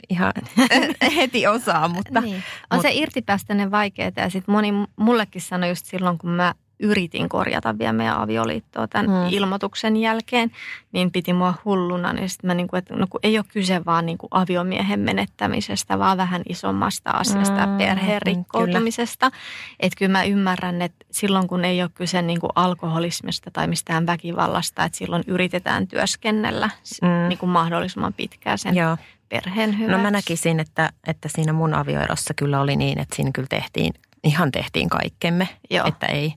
ihan 0.10 0.34
heti 1.16 1.48
osaa, 1.48 1.88
mutta... 1.88 2.22
Niin. 2.22 2.36
On 2.36 2.42
mutta, 2.74 2.82
se 2.82 2.94
irtipäästäinen 2.94 3.72
vaikeaa 3.72 4.12
ja 4.16 4.30
sitten 4.30 4.56
moni 4.56 4.74
mullekin 4.96 5.42
sanoi 5.42 5.70
just 5.70 5.86
silloin, 5.86 6.18
kun 6.18 6.30
mä 6.30 6.54
yritin 6.80 7.30
korjata 7.30 7.78
vielä 7.78 7.94
meidän 7.94 8.18
avioliittoa 8.18 8.88
tämän 8.88 9.10
mm. 9.10 9.28
ilmoituksen 9.30 9.98
jälkeen, 9.98 10.52
niin 10.92 11.12
piti 11.12 11.34
mua 11.34 11.54
hulluna. 11.66 12.14
Niin 12.14 12.30
sitten 12.30 12.48
mä 12.48 12.54
niin 12.54 12.68
kuin, 12.68 12.78
että 12.78 12.96
no 12.96 13.08
kun 13.10 13.20
ei 13.24 13.38
ole 13.38 13.46
kyse 13.54 13.86
vaan 13.86 14.06
niin 14.06 14.18
kuin 14.18 14.28
aviomiehen 14.32 15.00
menettämisestä, 15.00 16.00
vaan 16.00 16.18
vähän 16.18 16.42
isommasta 16.50 17.12
asiasta, 17.12 17.66
mm, 17.66 17.78
perheen 17.78 18.22
rikkoutumisesta. 18.22 19.32
Että 19.80 19.98
kyllä 19.98 20.12
mä 20.12 20.24
ymmärrän, 20.24 20.82
että 20.82 21.06
silloin 21.12 21.48
kun 21.48 21.66
ei 21.66 21.82
ole 21.82 21.90
kyse 21.94 22.22
niin 22.22 22.40
kuin 22.40 22.52
alkoholismista 22.56 23.52
tai 23.52 23.68
mistään 23.68 24.06
väkivallasta, 24.06 24.84
että 24.84 24.98
silloin 24.98 25.24
yritetään 25.28 25.88
työskennellä 25.88 26.70
mm. 27.02 27.30
niin 27.30 27.40
kuin 27.40 27.50
mahdollisimman 27.50 28.14
pitkään 28.14 28.58
sen 28.58 28.76
Joo. 28.76 28.98
perheen 29.30 29.80
hyväksi. 29.80 29.98
No 29.98 30.04
mä 30.04 30.12
näkisin, 30.12 30.60
että, 30.60 30.90
että 31.08 31.30
siinä 31.32 31.54
mun 31.54 31.74
avioerossa 31.74 32.34
kyllä 32.34 32.62
oli 32.62 32.76
niin, 32.76 33.00
että 33.00 33.16
siinä 33.16 33.32
kyllä 33.34 33.48
tehtiin 33.50 33.94
ihan 34.24 34.52
tehtiin 34.52 34.90
kaikkemme, 34.90 35.50
Joo. 35.70 35.88
että 35.88 36.06
ei, 36.06 36.34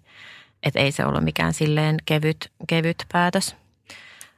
että 0.63 0.81
ei 0.81 0.93
se 0.93 1.05
ollut 1.05 1.25
mikään 1.25 1.55
silleen 1.55 1.97
kevyt, 2.05 2.51
kevyt 2.67 3.05
päätös. 3.13 3.57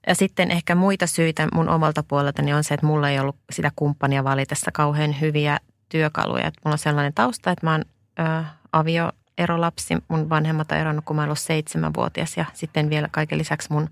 Ja 0.07 0.15
sitten 0.15 0.51
ehkä 0.51 0.75
muita 0.75 1.07
syitä 1.07 1.49
mun 1.55 1.69
omalta 1.69 2.03
puoleltani 2.03 2.55
on 2.55 2.65
se, 2.65 2.75
että 2.75 2.87
mulla 2.87 3.11
ei 3.11 3.19
ollut 3.19 3.37
sitä 3.53 3.73
kumppania 3.77 4.25
valitessa 4.25 4.71
kauhean 4.73 5.21
hyviä 5.21 5.59
työkaluja. 5.89 6.47
Että 6.47 6.61
mulla 6.65 6.75
on 6.75 6.79
sellainen 6.79 7.15
tausta, 7.15 7.51
että 7.51 7.67
mä 7.67 7.73
oon 7.73 7.85
ö, 8.19 8.45
avioerolapsi. 8.73 9.95
Mun 10.09 10.29
vanhemmat 10.29 10.73
on 10.73 10.79
eronnut, 10.79 11.05
kun 11.05 11.17
mä 11.17 11.25
ollut 11.25 11.39
seitsemänvuotias 11.39 12.37
ja 12.37 12.45
sitten 12.53 12.91
vielä 12.91 13.09
kaiken 13.11 13.39
lisäksi 13.39 13.73
mun, 13.73 13.83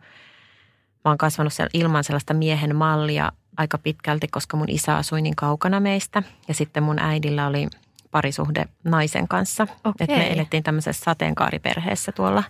mä 1.05 1.11
oon 1.11 1.19
kasvanut 1.19 1.53
siellä 1.53 1.71
ilman 1.75 2.05
sellaista 2.05 2.35
miehen 2.35 2.77
mallia 2.77 3.33
aika 3.57 3.79
pitkälti, 3.79 4.29
koska 4.29 4.57
mun 4.57 4.69
isä 4.69 4.97
asui 4.97 5.23
niin 5.23 5.37
kaukana 5.37 5.81
meistä. 5.81 6.23
Ja 6.49 6.55
sitten 6.55 6.83
mun 6.83 6.99
äidillä 6.99 7.47
oli 7.47 7.69
parisuhde 8.11 8.65
naisen 8.85 9.29
kanssa. 9.29 9.63
Okay. 9.63 9.93
Että 10.01 10.17
me 10.17 10.33
elettiin 10.33 10.63
tämmöisessä 10.63 11.05
sateenkaariperheessä 11.05 12.13
tuolla. 12.13 12.45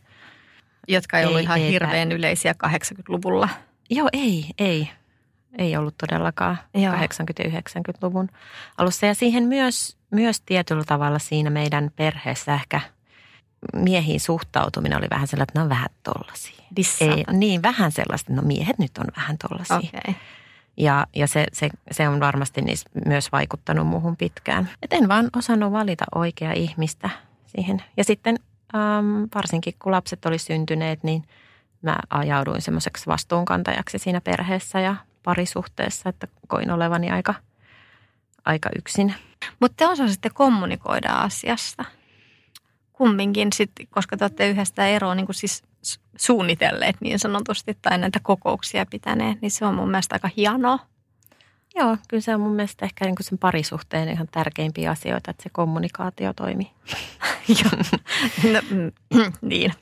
Jotka 0.89 1.19
ei, 1.19 1.23
ei 1.23 1.29
ollut 1.29 1.41
ihan 1.41 1.59
ei, 1.59 1.73
hirveän 1.73 2.13
yleisiä 2.13 2.55
80-luvulla. 2.67 3.49
Joo, 3.91 4.09
ei, 4.13 4.47
ei. 4.59 4.91
Ei 5.59 5.77
ollut 5.77 5.95
todellakaan 5.99 6.59
Joo. 6.75 6.95
80- 6.95 6.99
ja 7.39 7.61
90-luvun 7.61 8.29
alussa. 8.79 9.07
Ja 9.07 9.15
siihen 9.15 9.45
myös, 9.45 9.97
myös 10.11 10.41
tietyllä 10.41 10.85
tavalla 10.85 11.19
siinä 11.19 11.51
meidän 11.51 11.91
perheessä 11.97 12.55
ehkä 12.55 12.81
miehiin 13.75 14.21
suhtautuminen 14.21 14.99
oli 14.99 15.07
vähän 15.11 15.27
sellainen, 15.27 15.49
että 15.49 15.59
ne 15.59 15.63
on 15.63 15.69
vähän 15.69 15.89
tollasia. 16.03 16.65
Ei, 17.07 17.25
niin, 17.33 17.63
vähän 17.63 17.93
sellaista, 17.93 18.33
no 18.33 18.43
miehet 18.43 18.79
nyt 18.79 18.99
on 18.99 19.07
vähän 19.17 19.39
tollasia. 19.39 19.77
Okay. 19.77 20.15
Ja, 20.81 21.07
ja 21.17 21.27
se, 21.27 21.47
se, 21.53 21.69
se 21.91 22.09
on 22.09 22.21
varmasti 22.21 22.61
myös 23.07 23.33
vaikuttanut 23.33 23.87
muuhun 23.87 24.17
pitkään. 24.17 24.71
Et 24.83 24.93
en 24.93 25.09
vaan 25.09 25.31
osannut 25.37 25.73
valita 25.73 26.05
oikea 26.15 26.53
ihmistä 26.53 27.11
siihen. 27.47 27.83
Ja 27.97 28.05
sitten 28.05 28.39
äm, 28.75 29.29
varsinkin 29.35 29.75
kun 29.79 29.93
lapset 29.93 30.27
oli 30.27 30.39
syntyneet, 30.39 31.03
niin 31.03 31.25
mä 31.83 31.97
ajauduin 32.11 32.63
semmoiseksi 32.63 33.07
vastuunkantajaksi 33.07 33.99
siinä 33.99 34.21
perheessä 34.21 34.81
ja 34.81 34.97
parisuhteessa, 35.23 36.09
että 36.09 36.29
koin 36.49 36.71
olevani 36.71 37.11
aika, 37.11 37.35
aika 38.45 38.71
yksin. 38.79 39.15
Mutta 39.61 39.77
te 39.77 39.89
osasitte 39.89 40.31
kommunikoida 40.31 41.13
asiasta 41.13 41.85
kumminkin, 42.93 43.49
sit, 43.53 43.71
koska 43.91 44.17
te 44.17 44.25
olette 44.25 44.49
yhdestä 44.49 44.87
eroa 44.87 45.15
niin 45.15 45.27
siis 45.31 45.63
suunnitelleet 46.17 46.97
niin 47.01 47.19
sanotusti 47.19 47.79
tai 47.83 47.99
näitä 47.99 48.21
kokouksia 48.23 48.87
pitäneet, 48.87 49.41
niin 49.41 49.51
se 49.51 49.65
on 49.65 49.75
mun 49.75 49.91
mielestä 49.91 50.15
aika 50.15 50.31
hienoa. 50.37 50.79
Joo, 51.75 51.97
kyllä 52.09 52.21
se 52.21 52.35
on 52.35 52.41
mun 52.41 52.53
mielestä 52.53 52.85
ehkä 52.85 53.05
niin 53.05 53.17
kuin 53.17 53.27
sen 53.27 53.39
parisuhteen 53.39 54.09
ihan 54.09 54.29
tärkeimpiä 54.29 54.91
asioita, 54.91 55.31
että 55.31 55.43
se 55.43 55.51
kommunikaatio 55.53 56.33
toimii. 56.33 56.71
no, 58.53 58.61
mm, 58.71 58.93
niin, 59.41 59.73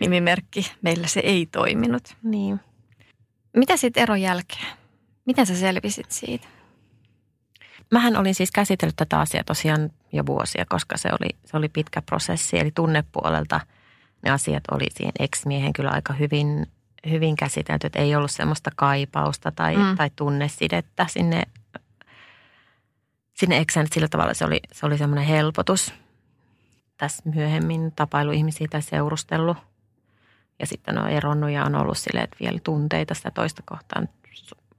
nimimerkki. 0.00 0.72
Meillä 0.82 1.06
se 1.06 1.20
ei 1.20 1.46
toiminut. 1.46 2.16
Niin. 2.22 2.60
Mitä 3.56 3.76
sitten 3.76 4.02
eron 4.02 4.20
jälkeen? 4.20 4.66
Miten 5.24 5.46
sä 5.46 5.56
selvisit 5.56 6.10
siitä? 6.10 6.48
Mähän 7.90 8.16
olin 8.16 8.34
siis 8.34 8.50
käsitellyt 8.50 8.96
tätä 8.96 9.20
asiaa 9.20 9.44
tosiaan 9.44 9.90
jo 10.12 10.26
vuosia, 10.26 10.64
koska 10.68 10.96
se 10.96 11.08
oli, 11.08 11.28
se 11.44 11.56
oli 11.56 11.68
pitkä 11.68 12.02
prosessi. 12.02 12.58
Eli 12.58 12.70
tunnepuolelta 12.74 13.60
ne 14.24 14.30
asiat 14.30 14.62
oli 14.70 14.86
siihen 14.90 15.12
ex-miehen 15.18 15.72
kyllä 15.72 15.90
aika 15.90 16.12
hyvin, 16.12 16.66
hyvin 17.10 17.36
käsitelty, 17.36 17.86
että 17.86 17.98
ei 17.98 18.16
ollut 18.16 18.30
semmoista 18.30 18.70
kaipausta 18.76 19.52
tai, 19.52 19.76
mm. 19.76 19.96
tai 19.96 20.10
tunnesidettä 20.16 21.06
sinne, 21.10 21.42
sinne 23.34 23.58
eksään. 23.58 23.86
Sillä 23.92 24.08
tavalla 24.08 24.34
se 24.34 24.44
oli, 24.44 24.60
se 24.72 24.86
oli 24.86 24.98
semmoinen 24.98 25.26
helpotus. 25.26 25.94
Tässä 26.96 27.22
myöhemmin 27.34 27.92
tapailu 27.96 28.32
ihmisiä 28.32 28.66
tai 28.70 28.82
seurustellut– 28.82 29.56
ja 30.58 30.66
sitten 30.66 30.98
on 30.98 31.08
eronnut 31.08 31.50
ja 31.50 31.64
on 31.64 31.74
ollut 31.74 31.98
silleen, 31.98 32.24
että 32.24 32.36
vielä 32.40 32.58
tunteita 32.64 33.14
sitä 33.14 33.30
toista 33.30 33.62
kohtaan. 33.66 34.08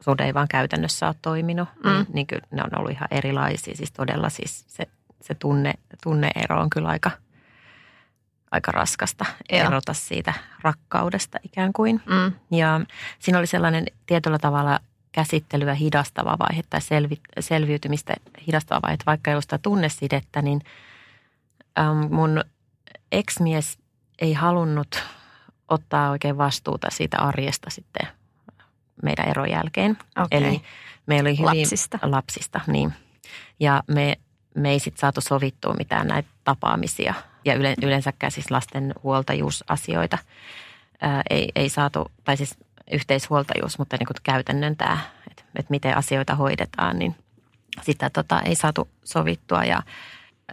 Suhde 0.01 0.23
ei 0.23 0.33
vaan 0.33 0.47
käytännössä 0.47 1.07
ole 1.07 1.15
toiminut, 1.21 1.69
mm. 1.83 1.91
niin, 1.91 2.05
niin 2.13 2.27
kyllä 2.27 2.47
ne 2.51 2.63
on 2.63 2.79
ollut 2.79 2.91
ihan 2.91 3.07
erilaisia. 3.11 3.75
Siis 3.75 3.91
todella 3.91 4.29
siis 4.29 4.65
se, 4.67 4.87
se 5.21 5.35
tunne, 5.35 5.73
tunneero 6.03 6.61
on 6.61 6.69
kyllä 6.69 6.87
aika, 6.87 7.11
aika 8.55 8.71
raskasta 8.71 9.25
Joo. 9.51 9.67
erota 9.67 9.93
siitä 9.93 10.33
rakkaudesta 10.61 11.37
ikään 11.43 11.73
kuin. 11.73 12.01
Mm. 12.05 12.57
Ja 12.57 12.81
siinä 13.19 13.39
oli 13.39 13.47
sellainen 13.47 13.85
tietyllä 14.05 14.39
tavalla 14.39 14.79
käsittelyä 15.11 15.73
hidastava 15.73 16.37
vaihe 16.39 16.61
tai 16.69 16.81
selvi, 16.81 17.17
selviytymistä 17.39 18.13
hidastava 18.47 18.79
vaihe, 18.83 18.93
että 18.93 19.05
vaikka 19.05 19.31
ei 19.31 19.35
ollut 19.35 19.43
sitä 19.43 19.57
tunnesidettä, 19.57 20.41
niin 20.41 20.61
ähm, 21.79 22.13
mun 22.13 22.43
ex-mies 23.11 23.77
ei 24.19 24.33
halunnut 24.33 25.03
ottaa 25.67 26.09
oikein 26.09 26.37
vastuuta 26.37 26.87
siitä 26.91 27.17
arjesta 27.17 27.69
sitten 27.69 28.07
meidän 29.03 29.29
eron 29.29 29.49
jälkeen. 29.49 29.97
Okay. 30.17 30.27
Eli 30.31 30.61
meillä 31.05 31.27
oli 31.27 31.37
hyvin, 31.37 31.45
lapsista. 31.45 31.99
Lapsista, 32.01 32.61
niin. 32.67 32.93
Ja 33.59 33.83
me, 33.87 34.15
me 34.55 34.71
ei 34.71 34.79
sitten 34.79 34.99
saatu 34.99 35.21
sovittua 35.21 35.73
mitään 35.73 36.07
näitä 36.07 36.29
tapaamisia 36.43 37.13
ja 37.45 37.53
yle, 37.53 37.75
yleensäkään 37.81 38.31
siis 38.31 38.51
lasten 38.51 38.93
huoltajuusasioita. 39.03 40.17
Ää, 41.01 41.21
ei, 41.29 41.51
ei 41.55 41.69
saatu, 41.69 42.11
tai 42.23 42.37
siis 42.37 42.57
yhteishuoltajuus, 42.91 43.79
mutta 43.79 43.97
niin 43.99 44.07
kuin 44.07 44.17
käytännön 44.23 44.75
tämä, 44.75 44.97
että, 45.31 45.43
että 45.55 45.69
miten 45.69 45.97
asioita 45.97 46.35
hoidetaan, 46.35 46.99
niin 46.99 47.15
sitä 47.81 48.09
tota, 48.09 48.41
ei 48.41 48.55
saatu 48.55 48.89
sovittua. 49.03 49.63
Ja 49.63 49.83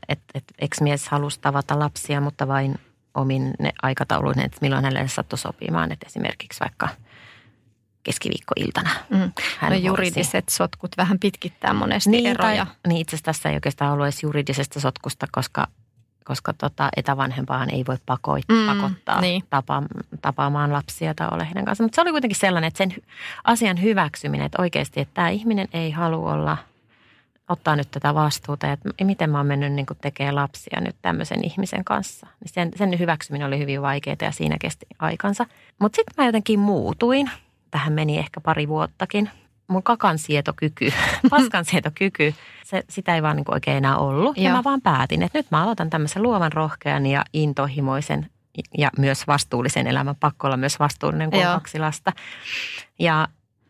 että 0.08 0.24
et, 0.34 0.44
ex-mies 0.58 1.08
halusi 1.08 1.40
tavata 1.40 1.78
lapsia, 1.78 2.20
mutta 2.20 2.48
vain 2.48 2.78
omin 3.14 3.54
ne 3.58 3.72
aikatauluin, 3.82 4.40
että 4.40 4.58
milloin 4.60 4.84
hänelle 4.84 5.08
sattui 5.08 5.38
sopimaan. 5.38 5.92
Että 5.92 6.06
esimerkiksi 6.06 6.60
vaikka 6.60 6.88
keskiviikkoiltana. 8.02 8.90
Mm. 9.10 9.32
Hän 9.58 9.72
no 9.72 9.78
juridiset 9.78 10.44
voisi... 10.46 10.56
sotkut 10.56 10.96
vähän 10.96 11.18
pitkittää 11.18 11.72
monesti 11.72 12.10
niin, 12.10 12.26
eroja. 12.26 12.66
Tai, 12.66 12.74
niin 12.88 13.00
itse 13.00 13.16
asiassa 13.16 13.24
tässä 13.24 13.48
ei 13.48 13.54
oikeastaan 13.54 13.92
ollut 13.92 14.06
edes 14.06 14.22
juridisesta 14.22 14.80
sotkusta, 14.80 15.26
koska, 15.32 15.68
koska 16.24 16.52
tota, 16.52 16.88
etävanhempaan 16.96 17.70
ei 17.70 17.84
voi 17.88 17.96
pakoit, 18.06 18.44
mm, 18.48 18.66
pakottaa 18.66 19.20
niin. 19.20 19.42
tapa, 19.50 19.82
tapaamaan 20.22 20.72
lapsia 20.72 21.14
tai 21.14 21.28
olla 21.32 21.44
heidän 21.44 21.64
kanssa. 21.64 21.84
Mutta 21.84 21.94
se 21.94 22.02
oli 22.02 22.10
kuitenkin 22.10 22.38
sellainen, 22.38 22.68
että 22.68 22.78
sen 22.78 22.94
asian 23.44 23.82
hyväksyminen, 23.82 24.46
että 24.46 24.62
oikeasti, 24.62 25.00
että 25.00 25.14
tämä 25.14 25.28
ihminen 25.28 25.68
ei 25.72 25.90
halua 25.90 26.32
olla– 26.32 26.56
ottaa 27.52 27.76
nyt 27.76 27.90
tätä 27.90 28.14
vastuuta 28.14 28.66
ja 28.66 28.76
miten 29.04 29.30
mä 29.30 29.38
oon 29.38 29.46
mennyt 29.46 29.72
niin 29.72 29.86
tekemään 30.00 30.34
lapsia 30.34 30.80
nyt 30.80 30.96
tämmöisen 31.02 31.44
ihmisen 31.44 31.84
kanssa. 31.84 32.26
Niin 32.40 32.52
sen, 32.52 32.70
sen 32.76 32.98
hyväksyminen 32.98 33.46
oli 33.46 33.58
hyvin 33.58 33.82
vaikeaa 33.82 34.16
ja 34.20 34.32
siinä 34.32 34.56
kesti 34.60 34.86
aikansa. 34.98 35.46
Mutta 35.78 35.96
sitten 35.96 36.14
mä 36.18 36.26
jotenkin 36.26 36.58
muutuin. 36.58 37.30
Tähän 37.70 37.92
meni 37.92 38.18
ehkä 38.18 38.40
pari 38.40 38.68
vuottakin. 38.68 39.30
Mun 39.72 39.82
kakansietokyky, 39.82 40.92
paskansietokyky, 41.30 42.34
se, 42.64 42.82
sitä 42.88 43.14
ei 43.14 43.22
vaan 43.22 43.36
niin 43.36 43.44
oikein 43.54 43.76
enää 43.76 43.96
ollut. 43.96 44.36
Joo. 44.36 44.44
Ja 44.44 44.52
mä 44.52 44.64
vaan 44.64 44.80
päätin, 44.80 45.22
että 45.22 45.38
nyt 45.38 45.50
mä 45.50 45.62
aloitan 45.62 45.90
tämmöisen 45.90 46.22
luovan 46.22 46.52
rohkean 46.52 47.06
ja 47.06 47.24
intohimoisen 47.32 48.26
ja 48.78 48.90
myös 48.98 49.26
vastuullisen 49.26 49.86
elämän. 49.86 50.16
Pakko 50.20 50.46
olla 50.46 50.56
myös 50.56 50.78
vastuullinen, 50.78 51.30
kuin 51.30 51.42
kaksi 51.42 51.78
lasta. 51.78 52.12
Ja 52.98 53.28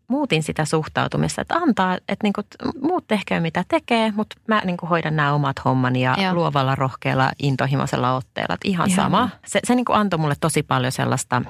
muutin 0.09 0.43
sitä 0.43 0.65
suhtautumista, 0.65 1.41
että 1.41 1.55
antaa, 1.55 1.95
että 1.95 2.23
niin 2.23 2.33
kuin, 2.33 2.47
muut 2.83 3.07
tehkää 3.07 3.41
mitä 3.41 3.65
tekee, 3.69 4.13
mutta 4.17 4.37
mä 4.49 4.63
niin 4.65 4.77
kuin 4.77 4.91
hoidan 4.91 5.17
nämä 5.17 5.33
omat 5.33 5.65
hommani 5.65 6.03
ja 6.03 6.17
Joo. 6.19 6.35
luovalla, 6.35 6.75
rohkealla, 6.75 7.33
intohimoisella 7.43 8.17
otteella. 8.17 8.55
Että 8.55 8.69
ihan 8.69 8.89
Ihan. 8.89 9.05
sama. 9.05 9.29
Se, 9.47 9.61
se 9.65 9.75
niin 9.75 9.85
kuin 9.85 9.97
antoi 9.97 10.19
mulle 10.19 10.35
tosi 10.41 10.63
paljon 10.63 10.93
sellaista 10.93 11.43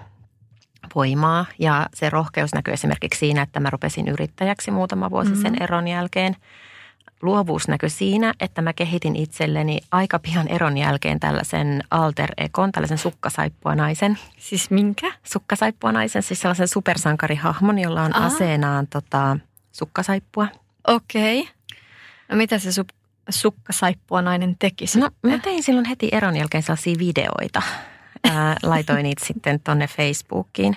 voimaa 0.95 1.47
ja 1.59 1.89
se 1.95 2.11
rohkeus 2.11 2.55
näkyy 2.55 2.75
esimerkiksi 2.75 3.19
siinä, 3.19 3.43
että 3.43 3.61
mä 3.61 3.71
rupesin 3.71 4.09
yrittäjäksi 4.09 4.71
muutama 4.71 5.11
vuosi 5.11 5.31
mm-hmm. 5.31 5.43
sen 5.43 5.63
eron 5.63 5.89
jälkeen 5.89 6.37
luovuus 7.23 7.69
näkyi 7.69 7.91
siinä, 7.91 8.35
että 8.41 8.63
mä 8.63 8.73
kehitin 8.73 9.17
itselleni 9.17 9.81
aika 9.91 10.19
pian 10.19 10.49
eron 10.49 10.79
jälkeen 10.79 11.21
tällaisen 11.21 11.83
alter 11.91 12.31
ekon, 12.37 12.73
tällaisen 12.73 12.99
sukkasaippua 12.99 13.75
naisen. 13.75 14.19
Siis 14.39 14.71
minkä? 14.71 15.13
Sukkasaippua 15.25 15.93
naisen, 15.93 16.23
siis 16.23 16.41
sellaisen 16.41 16.69
supersankarihahmon, 16.69 17.79
jolla 17.79 18.03
on 18.03 18.17
Aa. 18.17 18.27
aseenaan 18.27 18.87
tota, 18.87 19.37
sukkasaippua. 19.73 20.49
Okei. 20.87 21.41
Okay. 21.41 21.53
No 22.29 22.37
mitä 22.37 22.59
se 22.59 22.83
su- 22.83 22.97
sukkasaippua 23.31 24.23
nainen 24.23 24.57
teki 24.59 24.85
No 24.97 25.11
mä 25.23 25.39
tein 25.39 25.63
silloin 25.63 25.87
heti 25.87 26.09
eron 26.13 26.37
jälkeen 26.37 26.63
sellaisia 26.63 26.99
videoita. 26.99 27.63
Ää, 28.31 28.57
laitoin 28.63 29.03
niitä 29.03 29.27
sitten 29.27 29.61
tonne 29.61 29.87
Facebookiin. 29.87 30.77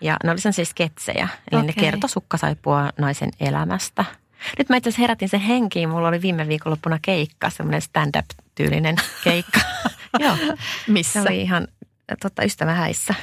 Ja 0.00 0.16
ne 0.24 0.30
oli 0.30 0.38
siis 0.40 0.70
sketsejä. 0.70 1.28
Eli 1.52 1.60
okay. 1.60 1.66
ne 1.66 1.72
kertoi 1.72 2.10
sukkasaippua 2.10 2.90
naisen 2.98 3.30
elämästä– 3.40 4.04
nyt 4.58 4.68
mä 4.68 4.76
itse 4.76 4.88
asiassa 4.88 5.00
herätin 5.00 5.28
sen 5.28 5.40
henkiin. 5.40 5.88
Mulla 5.88 6.08
oli 6.08 6.22
viime 6.22 6.48
viikonloppuna 6.48 6.98
keikka, 7.02 7.50
semmoinen 7.50 7.82
stand-up-tyylinen 7.82 8.96
keikka. 9.24 9.60
Joo. 10.18 10.36
Missä? 10.88 11.22
Se 11.22 11.28
oli 11.28 11.40
ihan 11.40 11.68
totta, 12.22 12.44
ystävän 12.44 12.76
häissä. 12.76 13.14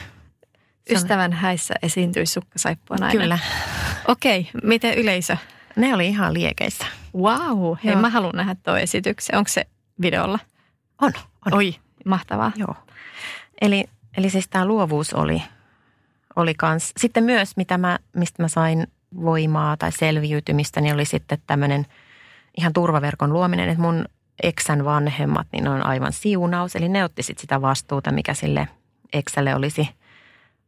Ystävän 0.89 1.33
häissä 1.33 1.73
esiintyi 1.81 2.25
sukkasaippua 2.25 2.97
nainen. 2.97 3.21
Kyllä. 3.21 3.39
Okei, 4.07 4.39
okay. 4.39 4.61
miten 4.63 4.93
yleisö? 4.93 5.37
Ne 5.75 5.93
oli 5.93 6.07
ihan 6.07 6.33
liekeissä. 6.33 6.85
Wow, 7.15 7.77
hei 7.83 7.93
Joo. 7.93 8.01
mä 8.01 8.09
haluan 8.09 8.35
nähdä 8.35 8.55
tuo 8.55 8.77
esityksen. 8.77 9.37
Onko 9.37 9.47
se 9.47 9.65
videolla? 10.01 10.39
On, 11.01 11.11
on. 11.45 11.53
Oi, 11.53 11.75
mahtavaa. 12.05 12.51
Joo. 12.55 12.75
Eli, 13.61 13.85
eli 14.17 14.29
siis 14.29 14.47
tämä 14.47 14.65
luovuus 14.65 15.13
oli, 15.13 15.43
oli 16.35 16.53
kans. 16.53 16.93
Sitten 16.97 17.23
myös, 17.23 17.57
mitä 17.57 17.77
mä, 17.77 17.99
mistä 18.15 18.43
mä 18.43 18.47
sain 18.47 18.87
voimaa 19.15 19.77
tai 19.77 19.91
selviytymistä, 19.91 20.81
niin 20.81 20.93
oli 20.93 21.05
sitten 21.05 21.37
tämmöinen 21.47 21.85
ihan 22.57 22.73
turvaverkon 22.73 23.33
luominen, 23.33 23.69
että 23.69 23.81
mun 23.81 24.05
eksän 24.43 24.85
vanhemmat, 24.85 25.47
niin 25.51 25.67
on 25.67 25.85
aivan 25.85 26.13
siunaus. 26.13 26.75
Eli 26.75 26.89
ne 26.89 27.03
otti 27.03 27.23
sitten 27.23 27.41
sitä 27.41 27.61
vastuuta, 27.61 28.11
mikä 28.11 28.33
sille 28.33 28.67
eksälle 29.13 29.55
olisi 29.55 29.89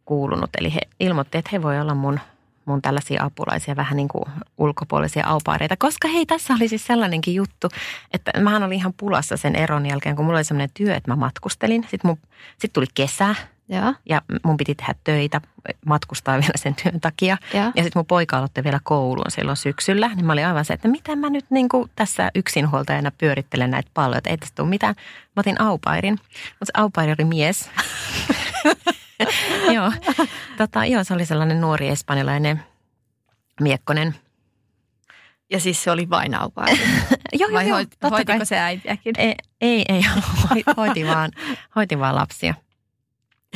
kuulunut. 0.06 0.50
Eli 0.58 0.74
he 0.74 0.80
ilmoitti, 1.00 1.38
että 1.38 1.50
he 1.54 1.62
voi 1.62 1.80
olla 1.80 1.96
mun, 1.96 2.20
mun 2.66 2.82
tällaisia 2.82 3.24
apulaisia, 3.24 3.76
vähän 3.76 3.98
niin 3.98 4.08
kuin 4.08 4.24
ulkopuolisia 4.58 5.28
aupaareita. 5.28 5.76
Koska 5.78 6.08
hei, 6.08 6.26
tässä 6.26 6.54
oli 6.54 6.68
siis 6.68 6.86
sellainenkin 6.86 7.36
juttu, 7.36 7.70
että 8.14 8.32
mähän 8.40 8.64
olin 8.64 8.78
ihan 8.78 8.94
pulassa 8.98 9.38
sen 9.38 9.56
eron 9.56 9.86
jälkeen, 9.86 10.16
kun 10.16 10.26
mulla 10.26 10.38
oli 10.38 10.44
sellainen 10.44 10.70
työ, 10.74 10.96
että 10.96 11.12
mä 11.12 11.16
matkustelin. 11.16 11.82
Sitten, 11.82 12.10
mun, 12.10 12.18
sitten 12.52 12.74
tuli 12.74 12.86
kesä, 12.94 13.36
ja. 13.72 13.94
ja 14.10 14.22
mun 14.44 14.58
piti 14.58 14.76
tehdä 14.76 14.96
töitä, 15.04 15.42
matkustaa 15.86 16.40
vielä 16.40 16.54
sen 16.56 16.76
työn 16.76 17.02
takia. 17.02 17.38
Ja, 17.54 17.72
ja 17.76 17.84
sitten 17.84 18.00
mun 18.00 18.06
poika 18.06 18.38
aloitti 18.38 18.64
vielä 18.64 18.80
kouluun 18.84 19.32
silloin 19.32 19.58
syksyllä. 19.58 20.08
Niin 20.16 20.26
mä 20.26 20.34
olin 20.34 20.48
aivan 20.48 20.66
se, 20.66 20.74
että 20.74 20.88
mitä 20.88 21.16
mä 21.16 21.30
nyt 21.30 21.46
niin 21.50 21.70
kuin 21.70 21.90
tässä 21.96 22.32
yksinhuoltajana 22.36 23.12
pyörittelen 23.18 23.72
näitä 23.72 23.92
palloja, 23.94 24.18
että 24.18 24.30
ei 24.30 24.38
tästä 24.38 24.56
tule 24.56 24.70
mitään. 24.70 24.96
Mä 25.36 25.40
otin 25.40 25.62
aupairin, 25.62 26.14
mutta 26.14 26.66
se 26.66 26.72
aupairi 26.74 27.16
oli 27.20 27.26
mies. 27.26 27.70
joo. 29.76 29.92
Tota, 30.58 30.86
joo, 30.86 31.04
se 31.04 31.14
oli 31.14 31.26
sellainen 31.26 31.62
nuori 31.62 31.88
espanjalainen 31.88 32.64
miekkonen. 33.62 34.16
Ja 35.52 35.60
siis 35.60 35.84
se 35.84 35.92
oli 35.92 36.10
vain 36.10 36.36
aupairi? 36.36 36.80
joo, 37.40 37.52
Vai 37.54 37.68
joo, 37.68 37.76
hoit, 37.76 37.90
hoitiko 38.12 38.38
kai. 38.38 38.46
se 38.46 38.58
äitiäkin? 38.58 39.14
Ei, 39.18 39.36
ei, 39.62 39.86
ei 39.90 40.02
hoiti, 40.78 41.08
vaan, 41.08 41.32
hoiti 41.76 42.00
vaan 42.00 42.16
lapsia 42.16 42.54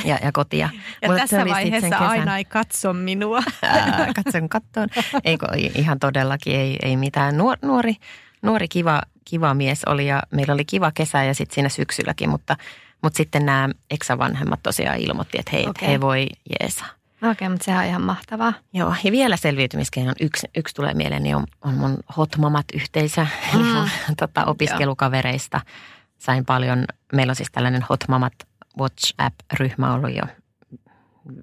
ja, 0.03 0.19
ja 0.23 0.31
kotia. 0.31 0.69
Ja 1.01 1.07
Mulle 1.07 1.19
tässä 1.19 1.45
vaiheessa 1.45 1.97
aina 1.97 2.37
ei 2.37 2.45
katso 2.45 2.93
minua. 2.93 3.39
Ää, 3.61 4.11
katson 4.15 4.49
kattoon. 4.49 4.89
Eikö, 5.23 5.47
ihan 5.75 5.99
todellakin 5.99 6.55
ei, 6.55 6.77
ei 6.81 6.97
mitään. 6.97 7.37
Nuor, 7.37 7.57
nuori, 7.61 7.95
nuori 8.41 8.67
kiva, 8.67 9.01
kiva 9.25 9.53
mies 9.53 9.83
oli 9.85 10.07
ja 10.07 10.23
meillä 10.31 10.53
oli 10.53 10.65
kiva 10.65 10.91
kesä 10.91 11.23
ja 11.23 11.33
sitten 11.33 11.55
siinä 11.55 11.69
syksylläkin, 11.69 12.29
mutta, 12.29 12.57
mutta 13.05 13.17
sitten 13.17 13.45
nämä 13.45 13.69
eksavanhemmat 13.89 14.59
tosiaan 14.63 14.99
ilmoitti, 14.99 15.37
että 15.39 15.51
hei, 15.51 15.67
okay. 15.67 15.89
he 15.89 16.01
voi 16.01 16.27
jeesa. 16.59 16.85
Okei, 17.15 17.31
okay, 17.31 17.49
mutta 17.49 17.65
sehän 17.65 17.83
on 17.83 17.89
ihan 17.89 18.01
mahtavaa. 18.01 18.53
Joo, 18.73 18.95
ja 19.03 19.11
vielä 19.11 19.37
selviytymiskeinon 19.37 20.15
yksi, 20.21 20.47
yksi 20.57 20.75
tulee 20.75 20.93
mieleen, 20.93 21.23
niin 21.23 21.35
on, 21.35 21.43
on 21.61 21.73
mun 21.73 21.97
Hotmamat-yhteisö, 22.17 23.21
mm. 23.21 23.59
eli 23.59 23.73
mun 23.73 23.89
tota, 24.21 24.45
opiskelukavereista. 24.45 25.61
Sain 26.17 26.45
paljon, 26.45 26.85
meillä 27.13 27.31
on 27.31 27.35
siis 27.35 27.51
tällainen 27.51 27.85
Hotmamat 27.89 28.33
WhatsApp-ryhmä 28.79 29.93
ollut 29.93 30.15
jo 30.15 30.23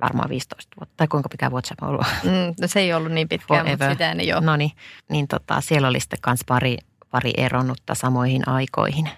varmaan 0.02 0.28
15 0.28 0.76
vuotta. 0.80 0.94
Tai 0.96 1.08
kuinka 1.08 1.28
pitkä 1.28 1.50
WhatsApp 1.50 1.82
on 1.82 1.88
ollut? 1.88 2.06
Mm, 2.22 2.54
no 2.60 2.68
se 2.68 2.80
ei 2.80 2.94
ollut 2.94 3.12
niin 3.12 3.28
pitkään, 3.28 3.68
mutta 3.68 3.90
sitä 3.90 4.12
ei 4.12 4.28
jo. 4.28 4.40
No 4.40 4.56
niin, 4.56 4.70
niin 5.10 5.28
tota, 5.28 5.60
siellä 5.60 5.88
oli 5.88 6.00
sitten 6.00 6.18
kans 6.22 6.40
pari, 6.46 6.78
pari 7.10 7.32
eronnutta 7.36 7.94
samoihin 7.94 8.48
aikoihin. 8.48 9.08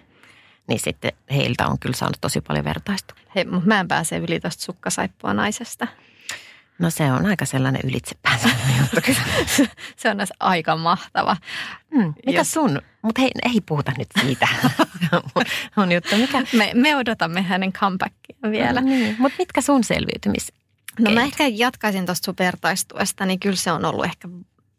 Niin 0.68 0.80
sitten 0.80 1.12
heiltä 1.30 1.66
on 1.66 1.78
kyllä 1.78 1.96
saanut 1.96 2.20
tosi 2.20 2.40
paljon 2.40 2.64
vertaista. 2.64 3.14
Hei, 3.34 3.44
mutta 3.44 3.66
mä 3.66 3.80
en 3.80 3.88
pääse 3.88 4.16
yli 4.16 4.40
tuosta 4.40 4.62
sukkasaippua 4.62 5.34
naisesta. 5.34 5.86
No 6.78 6.90
se 6.90 7.12
on 7.12 7.26
aika 7.26 7.44
sellainen 7.44 7.80
ylitsepäänsä 7.84 8.48
juttu 8.80 9.12
se 9.96 10.10
on 10.10 10.18
aika 10.40 10.76
mahtava. 10.76 11.36
Mm, 11.90 12.14
mitä 12.26 12.38
Jos... 12.38 12.52
sun? 12.52 12.82
Mutta 13.02 13.20
hei, 13.20 13.30
ei 13.42 13.60
puhuta 13.66 13.92
nyt 13.98 14.08
siitä. 14.20 14.48
on 15.76 15.92
juttu. 15.92 16.16
Mikä? 16.16 16.42
Me, 16.52 16.70
me 16.74 16.96
odotamme 16.96 17.42
hänen 17.42 17.72
comebackia 17.72 18.36
vielä. 18.50 18.80
No, 18.80 18.86
niin. 18.86 19.16
Mutta 19.18 19.36
mitkä 19.38 19.60
sun 19.60 19.84
selviytymis? 19.84 20.52
No 20.98 21.10
mä 21.10 21.22
ehkä 21.22 21.44
jatkaisin 21.46 22.06
tuosta 22.06 22.24
sun 22.24 22.34
vertaistuesta, 22.38 23.26
niin 23.26 23.40
kyllä 23.40 23.56
se 23.56 23.72
on 23.72 23.84
ollut 23.84 24.04
ehkä 24.04 24.28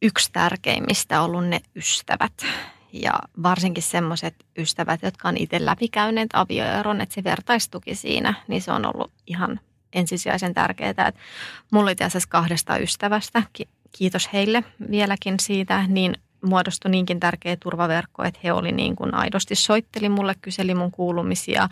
yksi 0.02 0.30
tärkeimmistä 0.32 1.22
ollut 1.22 1.48
ne 1.48 1.62
ystävät. 1.76 2.34
Ja 3.02 3.14
varsinkin 3.44 3.84
semmoiset 3.84 4.36
ystävät, 4.58 5.02
jotka 5.04 5.28
on 5.28 5.38
itse 5.38 5.66
läpikäyneet 5.66 6.30
avioeron, 6.34 7.02
että 7.02 7.16
se 7.16 7.24
vertaistuki 7.24 7.96
siinä, 7.96 8.34
niin 8.48 8.62
se 8.62 8.72
on 8.72 8.86
ollut 8.86 9.12
ihan 9.28 9.60
ensisijaisen 9.94 10.54
tärkeää. 10.54 10.90
Että 10.90 11.14
mulla 11.72 11.86
oli 11.86 11.96
tässä 11.96 12.20
kahdesta 12.30 12.78
ystävästä, 12.78 13.44
kiitos 13.98 14.34
heille 14.34 14.64
vieläkin 14.92 15.40
siitä, 15.40 15.86
niin 15.88 16.16
muodostui 16.46 16.92
niinkin 16.92 17.20
tärkeä 17.20 17.56
turvaverkko, 17.56 18.24
että 18.24 18.40
he 18.44 18.54
oli 18.54 18.72
niin 18.72 18.96
kuin 18.96 19.14
aidosti 19.14 19.56
soitteli 19.56 20.10
mulle, 20.10 20.36
kyseli 20.42 20.76
mun 20.76 20.92
kuulumisia, 20.92 21.70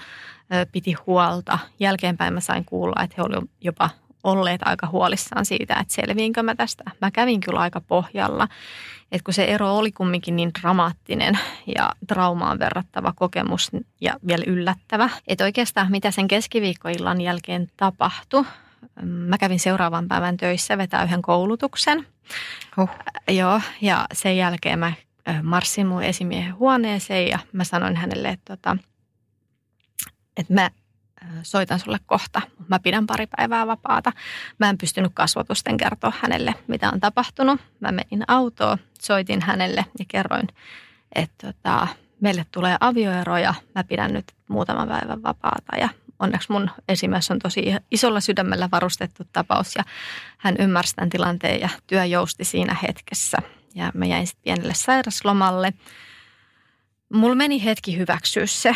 piti 0.71 0.93
huolta. 0.93 1.59
Jälkeenpäin 1.79 2.33
mä 2.33 2.39
sain 2.39 2.65
kuulla, 2.65 3.03
että 3.03 3.15
he 3.17 3.23
olivat 3.23 3.49
jopa 3.61 3.89
olleet 4.23 4.61
aika 4.65 4.87
huolissaan 4.87 5.45
siitä, 5.45 5.73
että 5.73 5.93
selviinkö 5.93 6.43
mä 6.43 6.55
tästä. 6.55 6.83
Mä 7.01 7.11
kävin 7.11 7.39
kyllä 7.39 7.59
aika 7.59 7.81
pohjalla, 7.81 8.47
että 9.13 9.25
kun 9.25 9.33
se 9.33 9.43
ero 9.43 9.77
oli 9.77 9.91
kumminkin 9.91 10.35
niin 10.35 10.51
dramaattinen 10.61 11.39
ja 11.75 11.89
traumaan 12.07 12.59
verrattava 12.59 13.13
kokemus 13.15 13.71
ja 14.01 14.13
vielä 14.27 14.43
yllättävä, 14.47 15.09
että 15.27 15.43
oikeastaan 15.43 15.91
mitä 15.91 16.11
sen 16.11 16.27
keskiviikkoillan 16.27 17.21
jälkeen 17.21 17.71
tapahtui, 17.77 18.45
mä 19.03 19.37
kävin 19.37 19.59
seuraavan 19.59 20.07
päivän 20.07 20.37
töissä 20.37 20.77
vetää 20.77 21.03
yhden 21.03 21.21
koulutuksen. 21.21 22.07
Huh. 22.77 22.89
Joo, 23.27 23.61
ja 23.81 24.05
sen 24.13 24.37
jälkeen 24.37 24.79
mä 24.79 24.93
marssin 25.43 25.87
mun 25.87 26.03
esimiehen 26.03 26.55
huoneeseen 26.55 27.27
ja 27.27 27.39
mä 27.51 27.63
sanoin 27.63 27.95
hänelle, 27.95 28.29
että, 28.29 28.55
tota, 28.57 28.77
että 30.37 30.53
mä 30.53 30.69
soitan 31.43 31.79
sulle 31.79 31.99
kohta. 32.05 32.41
Mä 32.67 32.79
pidän 32.79 33.07
pari 33.07 33.27
päivää 33.37 33.67
vapaata. 33.67 34.11
Mä 34.59 34.69
en 34.69 34.77
pystynyt 34.77 35.11
kasvotusten 35.13 35.77
kertoa 35.77 36.13
hänelle, 36.21 36.55
mitä 36.67 36.89
on 36.89 36.99
tapahtunut. 36.99 37.61
Mä 37.79 37.91
menin 37.91 38.23
autoon, 38.27 38.77
soitin 39.01 39.41
hänelle 39.41 39.85
ja 39.99 40.05
kerroin, 40.07 40.47
että 41.15 41.53
tota, 41.53 41.87
meille 42.21 42.45
tulee 42.51 42.77
avioero 42.79 43.37
ja 43.37 43.53
mä 43.75 43.83
pidän 43.83 44.13
nyt 44.13 44.25
muutaman 44.47 44.87
päivän 44.87 45.23
vapaata. 45.23 45.77
Ja 45.77 45.89
onneksi 46.19 46.51
mun 46.51 46.69
esimies 46.89 47.31
on 47.31 47.39
tosi 47.39 47.63
isolla 47.91 48.19
sydämellä 48.19 48.69
varustettu 48.71 49.23
tapaus 49.33 49.75
ja 49.75 49.83
hän 50.37 50.55
ymmärsi 50.59 50.95
tämän 50.95 51.09
tilanteen 51.09 51.61
ja 51.61 51.69
työ 51.87 52.05
jousti 52.05 52.43
siinä 52.43 52.75
hetkessä. 52.81 53.37
Ja 53.75 53.91
mä 53.93 54.05
jäin 54.05 54.27
sitten 54.27 54.43
pienelle 54.43 54.73
sairaslomalle. 54.73 55.73
Mulla 57.13 57.35
meni 57.35 57.63
hetki 57.63 57.97
hyväksyä 57.97 58.45
se 58.45 58.75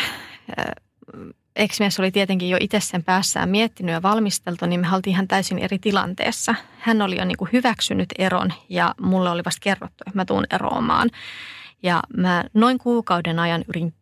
ex-mies 1.58 2.00
oli 2.00 2.10
tietenkin 2.10 2.50
jo 2.50 2.56
itse 2.60 2.80
sen 2.80 3.04
päässään 3.04 3.48
miettinyt 3.48 3.92
ja 3.92 4.02
valmisteltu, 4.02 4.66
niin 4.66 4.80
me 4.80 4.86
oltiin 4.94 5.12
ihan 5.14 5.28
täysin 5.28 5.58
eri 5.58 5.78
tilanteessa. 5.78 6.54
Hän 6.78 7.02
oli 7.02 7.18
jo 7.18 7.24
niin 7.24 7.36
kuin 7.36 7.50
hyväksynyt 7.52 8.08
eron 8.18 8.52
ja 8.68 8.94
mulle 9.00 9.30
oli 9.30 9.44
vasta 9.44 9.60
kerrottu, 9.62 10.04
että 10.06 10.18
mä 10.18 10.24
tuun 10.24 10.46
eroamaan. 10.50 11.10
Ja 11.82 12.02
mä 12.16 12.44
noin 12.54 12.78
kuukauden 12.78 13.38
ajan 13.38 13.64
yritin 13.68 13.94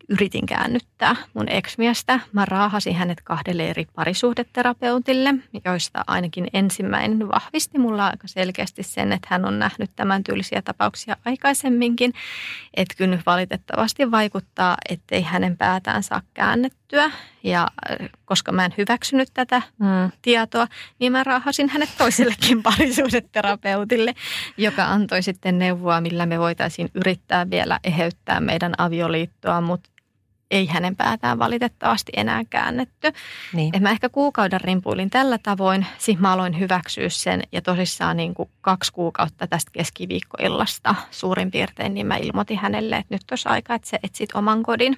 käännyttää 0.45 1.15
mun 1.33 1.49
ex-miestä. 1.49 2.19
Mä 2.33 2.45
raahasin 2.45 2.95
hänet 2.95 3.21
kahdelle 3.21 3.69
eri 3.69 3.85
parisuhdeterapeutille, 3.95 5.33
joista 5.65 6.03
ainakin 6.07 6.47
ensimmäinen 6.53 7.27
vahvisti 7.27 7.79
mulla 7.79 8.07
aika 8.07 8.27
selkeästi 8.27 8.83
sen, 8.83 9.11
että 9.11 9.27
hän 9.31 9.45
on 9.45 9.59
nähnyt 9.59 9.91
tämän 9.95 10.23
tyylisiä 10.23 10.61
tapauksia 10.61 11.17
aikaisemminkin. 11.25 12.13
Että 12.73 12.95
kyllä 12.97 13.19
valitettavasti 13.25 14.11
vaikuttaa, 14.11 14.77
ettei 14.89 15.21
hänen 15.21 15.57
päätään 15.57 16.03
saa 16.03 16.21
käännettyä. 16.33 17.11
Ja 17.43 17.67
äh, 17.91 18.09
koska 18.25 18.51
mä 18.51 18.65
en 18.65 18.73
hyväksynyt 18.77 19.29
tätä 19.33 19.61
mm. 19.79 20.11
tietoa, 20.21 20.67
niin 20.99 21.11
mä 21.11 21.23
raahasin 21.23 21.69
hänet 21.69 21.89
toisellekin 21.97 22.63
parisuhdeterapeutille, 22.67 24.13
joka 24.57 24.85
antoi 24.85 25.23
sitten 25.23 25.59
neuvoa, 25.59 26.01
millä 26.01 26.25
me 26.25 26.39
voitaisiin 26.39 26.89
yrittää 26.93 27.49
vielä 27.49 27.79
eheyttää 27.83 28.39
meidän 28.39 28.73
avioliittoa, 28.77 29.61
mutta 29.61 29.89
ei 30.51 30.67
hänen 30.67 30.95
päätään 30.95 31.39
valitettavasti 31.39 32.11
enää 32.15 32.43
käännetty. 32.49 33.11
Niin. 33.53 33.75
Et 33.75 33.81
mä 33.81 33.91
ehkä 33.91 34.09
kuukauden 34.09 34.61
rimpuilin 34.61 35.09
tällä 35.09 35.37
tavoin, 35.37 35.85
sitten 35.97 36.21
mä 36.21 36.31
aloin 36.31 36.59
hyväksyä 36.59 37.09
sen 37.09 37.43
ja 37.51 37.61
tosissaan 37.61 38.17
niin 38.17 38.33
kuin 38.33 38.49
kaksi 38.61 38.93
kuukautta 38.93 39.47
tästä 39.47 39.71
keskiviikkoillasta 39.71 40.95
suurin 41.11 41.51
piirtein, 41.51 41.93
niin 41.93 42.07
mä 42.07 42.17
ilmoitin 42.17 42.57
hänelle, 42.57 42.95
että 42.95 43.15
nyt 43.15 43.21
olisi 43.31 43.49
aika, 43.49 43.75
että 43.75 43.89
sä 43.89 43.99
etsit 44.03 44.29
oman 44.33 44.63
kodin. 44.63 44.97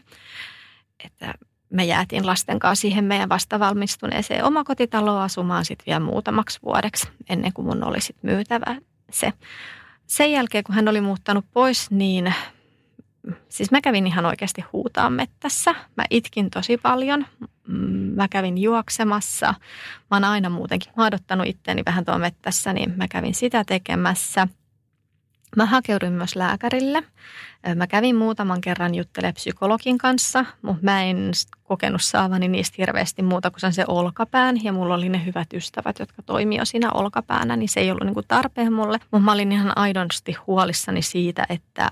Että 1.05 1.33
me 1.69 1.85
jäätiin 1.85 2.25
lasten 2.25 2.59
kanssa 2.59 2.81
siihen 2.81 3.03
meidän 3.03 3.29
vastavalmistuneeseen 3.29 4.45
omakotitaloon 4.45 5.21
asumaan 5.21 5.65
sitten 5.65 5.85
vielä 5.85 5.99
muutamaksi 5.99 6.59
vuodeksi 6.63 7.07
ennen 7.29 7.53
kuin 7.53 7.65
mun 7.65 7.83
oli 7.83 8.01
sitten 8.01 8.31
myytävä 8.31 8.75
se. 9.11 9.33
Sen 10.07 10.31
jälkeen, 10.31 10.63
kun 10.63 10.75
hän 10.75 10.87
oli 10.87 11.01
muuttanut 11.01 11.45
pois, 11.53 11.91
niin 11.91 12.33
siis 13.49 13.71
mä 13.71 13.81
kävin 13.81 14.07
ihan 14.07 14.25
oikeasti 14.25 14.61
huutaa 14.73 15.09
mettässä. 15.09 15.75
Mä 15.97 16.05
itkin 16.09 16.49
tosi 16.49 16.77
paljon. 16.77 17.25
Mä 18.15 18.27
kävin 18.27 18.57
juoksemassa. 18.57 19.53
Mä 20.11 20.15
oon 20.15 20.23
aina 20.23 20.49
muutenkin 20.49 20.93
maadottanut 20.97 21.47
itteeni 21.47 21.81
vähän 21.85 22.05
tuo 22.05 22.17
mettässä, 22.17 22.73
niin 22.73 22.93
mä 22.97 23.07
kävin 23.07 23.35
sitä 23.35 23.63
tekemässä– 23.63 24.47
Mä 25.55 25.65
hakeuduin 25.65 26.13
myös 26.13 26.35
lääkärille. 26.35 27.03
Mä 27.75 27.87
kävin 27.87 28.15
muutaman 28.15 28.61
kerran 28.61 28.95
juttelemaan 28.95 29.33
psykologin 29.33 29.97
kanssa, 29.97 30.45
mutta 30.61 30.83
mä 30.83 31.03
en 31.03 31.31
kokenut 31.63 32.01
saavani 32.01 32.47
niistä 32.47 32.75
hirveästi 32.77 33.21
muuta 33.21 33.51
kuin 33.51 33.73
se 33.73 33.83
olkapään. 33.87 34.63
Ja 34.63 34.73
mulla 34.73 34.93
oli 34.93 35.09
ne 35.09 35.25
hyvät 35.25 35.53
ystävät, 35.53 35.99
jotka 35.99 36.21
toimivat 36.21 36.67
siinä 36.67 36.91
olkapäänä, 36.91 37.55
niin 37.55 37.69
se 37.69 37.79
ei 37.79 37.91
ollut 37.91 38.03
niinku 38.03 38.23
tarpeen 38.27 38.73
mulle. 38.73 38.99
Mutta 39.11 39.25
mä 39.25 39.31
olin 39.31 39.51
ihan 39.51 39.77
aidosti 39.77 40.35
huolissani 40.47 41.01
siitä, 41.01 41.45
että 41.49 41.91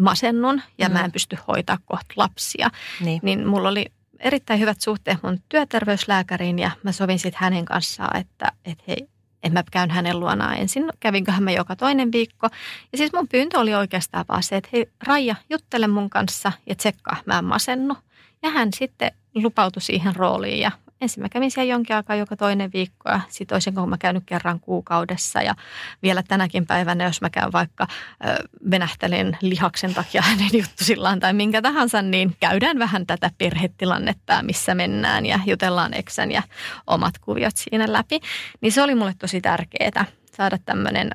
masennun 0.00 0.62
ja 0.78 0.88
mm. 0.88 0.92
mä 0.92 1.04
en 1.04 1.12
pysty 1.12 1.38
hoitaa 1.48 1.78
kohta 1.84 2.14
lapsia. 2.16 2.70
Niin. 3.00 3.20
niin 3.22 3.46
mulla 3.46 3.68
oli 3.68 3.86
erittäin 4.18 4.60
hyvät 4.60 4.80
suhteet 4.80 5.22
mun 5.22 5.38
työterveyslääkäriin 5.48 6.58
ja 6.58 6.70
mä 6.82 6.92
sovin 6.92 7.18
sitten 7.18 7.40
hänen 7.40 7.64
kanssaan, 7.64 8.16
että, 8.16 8.52
että 8.64 8.84
hei, 8.88 9.08
että 9.42 9.58
mä 9.58 9.62
käyn 9.70 9.90
hänen 9.90 10.20
luonaan 10.20 10.56
ensin. 10.56 10.92
Kävinköhän 11.00 11.42
mä 11.42 11.50
joka 11.50 11.76
toinen 11.76 12.12
viikko. 12.12 12.48
Ja 12.92 12.98
siis 12.98 13.12
mun 13.12 13.28
pyyntö 13.28 13.58
oli 13.58 13.74
oikeastaan 13.74 14.24
vaan 14.28 14.42
se, 14.42 14.56
että 14.56 14.70
hei 14.72 14.86
Raija, 15.06 15.34
juttele 15.50 15.86
mun 15.86 16.10
kanssa 16.10 16.52
ja 16.66 16.74
tsekkaa, 16.74 17.16
mä 17.26 17.38
en 17.38 17.44
masennu. 17.44 17.96
Ja 18.42 18.50
hän 18.50 18.68
sitten 18.72 19.12
lupautui 19.34 19.82
siihen 19.82 20.16
rooliin 20.16 20.60
ja 20.60 20.70
ensin 21.00 21.22
mä 21.22 21.28
kävin 21.28 21.50
siellä 21.50 21.72
jonkin 21.72 21.96
aikaa 21.96 22.16
joka 22.16 22.36
toinen 22.36 22.70
viikko 22.72 23.10
ja 23.10 23.20
sitten 23.28 23.54
olisinko 23.54 23.86
mä 23.86 23.98
käynyt 23.98 24.22
kerran 24.26 24.60
kuukaudessa 24.60 25.42
ja 25.42 25.54
vielä 26.02 26.22
tänäkin 26.22 26.66
päivänä, 26.66 27.04
jos 27.04 27.20
mä 27.20 27.30
käyn 27.30 27.52
vaikka 27.52 27.86
ö, 28.26 28.48
venähtelen 28.70 29.38
lihaksen 29.40 29.94
takia 29.94 30.22
hänen 30.30 30.50
juttusillaan 30.52 31.20
tai 31.20 31.32
minkä 31.32 31.62
tahansa, 31.62 32.02
niin 32.02 32.36
käydään 32.40 32.78
vähän 32.78 33.06
tätä 33.06 33.30
perhetilannetta, 33.38 34.42
missä 34.42 34.74
mennään 34.74 35.26
ja 35.26 35.40
jutellaan 35.46 35.94
eksän 35.94 36.30
ja 36.30 36.42
omat 36.86 37.18
kuviot 37.18 37.56
siinä 37.56 37.92
läpi. 37.92 38.20
Niin 38.60 38.72
se 38.72 38.82
oli 38.82 38.94
mulle 38.94 39.14
tosi 39.18 39.40
tärkeää 39.40 40.04
saada 40.36 40.58
tämmöinen 40.64 41.10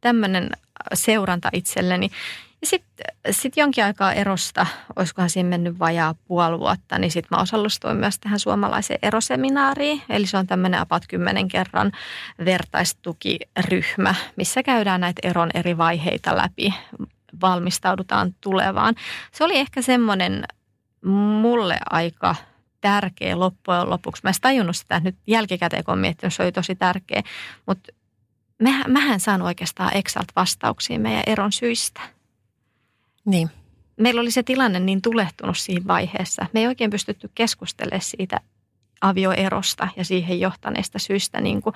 tämmöinen 0.00 0.50
seuranta 0.94 1.48
itselleni. 1.52 2.10
Ja 2.60 2.66
sitten 2.66 3.06
sit 3.30 3.56
jonkin 3.56 3.84
aikaa 3.84 4.12
erosta, 4.12 4.66
olisikohan 4.96 5.30
siinä 5.30 5.48
mennyt 5.48 5.78
vajaa 5.78 6.14
puoli 6.14 6.58
vuotta, 6.58 6.98
niin 6.98 7.10
sitten 7.10 7.36
mä 7.36 7.42
osallistuin 7.42 7.96
myös 7.96 8.18
tähän 8.18 8.38
suomalaiseen 8.38 8.98
eroseminaariin. 9.02 10.02
Eli 10.08 10.26
se 10.26 10.36
on 10.36 10.46
tämmöinen 10.46 10.80
apat 10.80 11.06
kymmenen 11.08 11.48
kerran 11.48 11.92
vertaistukiryhmä, 12.44 14.14
missä 14.36 14.62
käydään 14.62 15.00
näitä 15.00 15.28
eron 15.28 15.50
eri 15.54 15.78
vaiheita 15.78 16.36
läpi, 16.36 16.74
valmistaudutaan 17.40 18.34
tulevaan. 18.40 18.94
Se 19.32 19.44
oli 19.44 19.58
ehkä 19.58 19.82
semmoinen 19.82 20.44
mulle 21.40 21.78
aika 21.90 22.34
tärkeä 22.80 23.38
loppujen 23.38 23.90
lopuksi. 23.90 24.22
Mä 24.24 24.30
en 24.30 24.34
tajunnut 24.40 24.76
sitä 24.76 25.00
nyt 25.00 25.16
jälkikäteen, 25.26 25.84
kun 25.84 25.98
miettinyt, 25.98 26.34
se 26.34 26.42
oli 26.42 26.52
tosi 26.52 26.74
tärkeä. 26.74 27.22
Mutta 27.66 27.92
mähän 28.88 29.20
saan 29.20 29.42
oikeastaan 29.42 29.96
Exalt 29.96 30.28
vastauksia 30.36 30.98
meidän 30.98 31.22
eron 31.26 31.52
syistä. 31.52 32.00
Niin. 33.30 33.50
Meillä 33.96 34.20
oli 34.20 34.30
se 34.30 34.42
tilanne 34.42 34.80
niin 34.80 35.02
tulehtunut 35.02 35.58
siinä 35.58 35.86
vaiheessa. 35.86 36.46
Me 36.52 36.60
ei 36.60 36.66
oikein 36.66 36.90
pystytty 36.90 37.30
keskustelemaan 37.34 38.00
siitä 38.00 38.40
avioerosta 39.00 39.88
ja 39.96 40.04
siihen 40.04 40.40
johtaneista 40.40 40.98
syistä 40.98 41.40
niin 41.40 41.62
kuin 41.62 41.74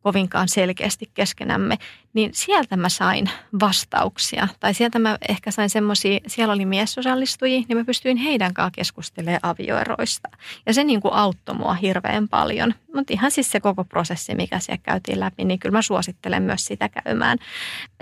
kovinkaan 0.00 0.48
selkeästi 0.48 1.10
keskenämme, 1.14 1.78
niin 2.12 2.30
sieltä 2.34 2.76
mä 2.76 2.88
sain 2.88 3.30
vastauksia. 3.60 4.48
Tai 4.60 4.74
sieltä 4.74 4.98
mä 4.98 5.18
ehkä 5.28 5.50
sain 5.50 5.70
semmoisia, 5.70 6.20
siellä 6.26 6.54
oli 6.54 6.64
miesosallistujia, 6.64 7.62
niin 7.68 7.78
mä 7.78 7.84
pystyin 7.84 8.16
heidän 8.16 8.54
kanssa 8.54 8.70
keskustelemaan 8.70 9.40
avioeroista. 9.42 10.28
Ja 10.66 10.74
se 10.74 10.84
niin 10.84 11.00
kuin 11.00 11.14
auttoi 11.14 11.54
mua 11.54 11.74
hirveän 11.74 12.28
paljon. 12.28 12.74
Mutta 12.94 13.12
ihan 13.12 13.30
siis 13.30 13.50
se 13.50 13.60
koko 13.60 13.84
prosessi, 13.84 14.34
mikä 14.34 14.58
siellä 14.58 14.82
käytiin 14.82 15.20
läpi, 15.20 15.44
niin 15.44 15.58
kyllä 15.58 15.72
mä 15.72 15.82
suosittelen 15.82 16.42
myös 16.42 16.64
sitä 16.66 16.88
käymään. 16.88 17.38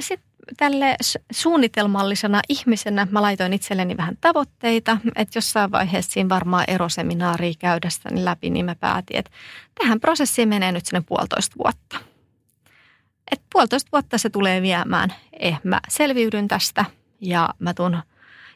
Sitten 0.01 0.28
tälle 0.57 0.97
suunnitelmallisena 1.33 2.41
ihmisenä 2.49 3.07
mä 3.11 3.23
laitoin 3.23 3.53
itselleni 3.53 3.97
vähän 3.97 4.19
tavoitteita, 4.21 4.97
että 5.17 5.39
jossain 5.39 5.71
vaiheessa 5.71 6.13
siinä 6.13 6.29
varmaan 6.29 6.65
eroseminaaria 6.69 7.53
käydessäni 7.59 8.25
läpi, 8.25 8.51
niin 8.51 8.65
mä 8.65 8.75
päätin, 8.75 9.17
että 9.17 9.31
tähän 9.81 10.01
prosessiin 10.01 10.49
menee 10.49 10.73
nyt 10.73 10.87
sinne 10.87 11.03
puolitoista 11.07 11.57
vuotta. 11.65 11.99
Et 13.33 13.41
puolitoista 13.53 13.89
vuotta 13.93 14.19
se 14.19 14.31
tulee 14.31 14.63
viemään. 14.63 15.15
Eh, 15.41 15.61
mä 15.65 15.81
selviydyn 15.89 16.49
tästä 16.49 16.85
ja 17.21 17.49
mä 17.59 17.75
tun, 17.75 18.03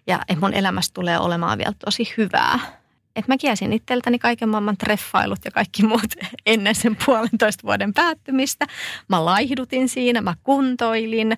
ja 0.06 0.20
mun 0.40 0.54
elämästä 0.54 0.94
tulee 0.94 1.18
olemaan 1.18 1.58
vielä 1.58 1.74
tosi 1.84 2.14
hyvää 2.16 2.81
että 3.16 3.32
mä 3.32 3.36
kiesin 3.38 3.72
itseltäni 3.72 4.18
kaiken 4.18 4.48
maailman 4.48 4.76
treffailut 4.76 5.38
ja 5.44 5.50
kaikki 5.50 5.86
muut 5.86 6.14
ennen 6.46 6.74
sen 6.74 6.96
puolentoista 7.06 7.62
vuoden 7.62 7.94
päättymistä. 7.94 8.66
Mä 9.08 9.24
laihdutin 9.24 9.88
siinä, 9.88 10.20
mä 10.20 10.34
kuntoilin, 10.42 11.36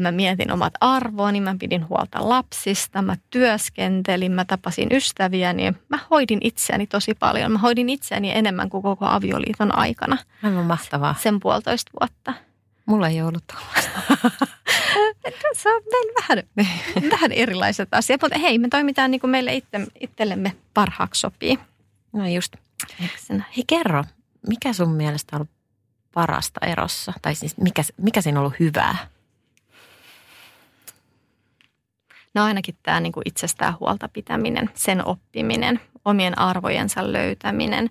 mä 0.00 0.12
mietin 0.12 0.52
omat 0.52 0.74
arvoni, 0.80 1.40
mä 1.40 1.56
pidin 1.58 1.88
huolta 1.88 2.28
lapsista, 2.28 3.02
mä 3.02 3.16
työskentelin, 3.30 4.32
mä 4.32 4.44
tapasin 4.44 4.88
ystäviäni. 4.92 5.62
Niin 5.62 5.76
mä 5.88 5.98
hoidin 6.10 6.38
itseäni 6.42 6.86
tosi 6.86 7.14
paljon. 7.14 7.52
Mä 7.52 7.58
hoidin 7.58 7.88
itseäni 7.88 8.30
enemmän 8.34 8.70
kuin 8.70 8.82
koko 8.82 9.06
avioliiton 9.06 9.78
aikana. 9.78 10.16
Aivan 10.42 10.64
mahtavaa. 10.64 11.14
Sen 11.18 11.40
puolitoista 11.40 11.92
vuotta. 12.00 12.34
Mulla 12.86 13.08
ei 13.08 13.22
ollut 13.22 13.44
Se 15.56 15.74
on 15.74 15.82
meillä 15.92 16.12
vähän, 16.20 16.42
vähän 17.12 17.32
erilaiset 17.32 17.88
asiat, 17.92 18.22
mutta 18.22 18.38
hei, 18.38 18.58
me 18.58 18.68
toimitaan 18.68 19.10
niin 19.10 19.20
kuin 19.20 19.30
meille 19.30 19.54
itse, 19.54 19.86
itsellemme 20.00 20.56
parhaaksi 20.74 21.20
sopii. 21.20 21.58
No 22.12 22.28
just. 22.28 22.56
Hei 23.30 23.64
kerro, 23.66 24.04
mikä 24.48 24.72
sun 24.72 24.90
mielestä 24.90 25.36
on 25.36 25.40
ollut 25.40 25.50
parasta 26.14 26.66
erossa? 26.66 27.12
Tai 27.22 27.34
siis 27.34 27.56
mikä, 27.56 27.82
mikä 27.96 28.20
siinä 28.20 28.40
on 28.40 28.46
ollut 28.46 28.60
hyvää? 28.60 28.96
No 32.34 32.44
ainakin 32.44 32.76
tämä 32.82 33.00
niin 33.00 33.12
kuin 33.12 33.28
itsestään 33.28 33.74
huolta 33.80 34.08
pitäminen, 34.08 34.70
sen 34.74 35.06
oppiminen, 35.06 35.80
omien 36.04 36.38
arvojensa 36.38 37.12
löytäminen, 37.12 37.90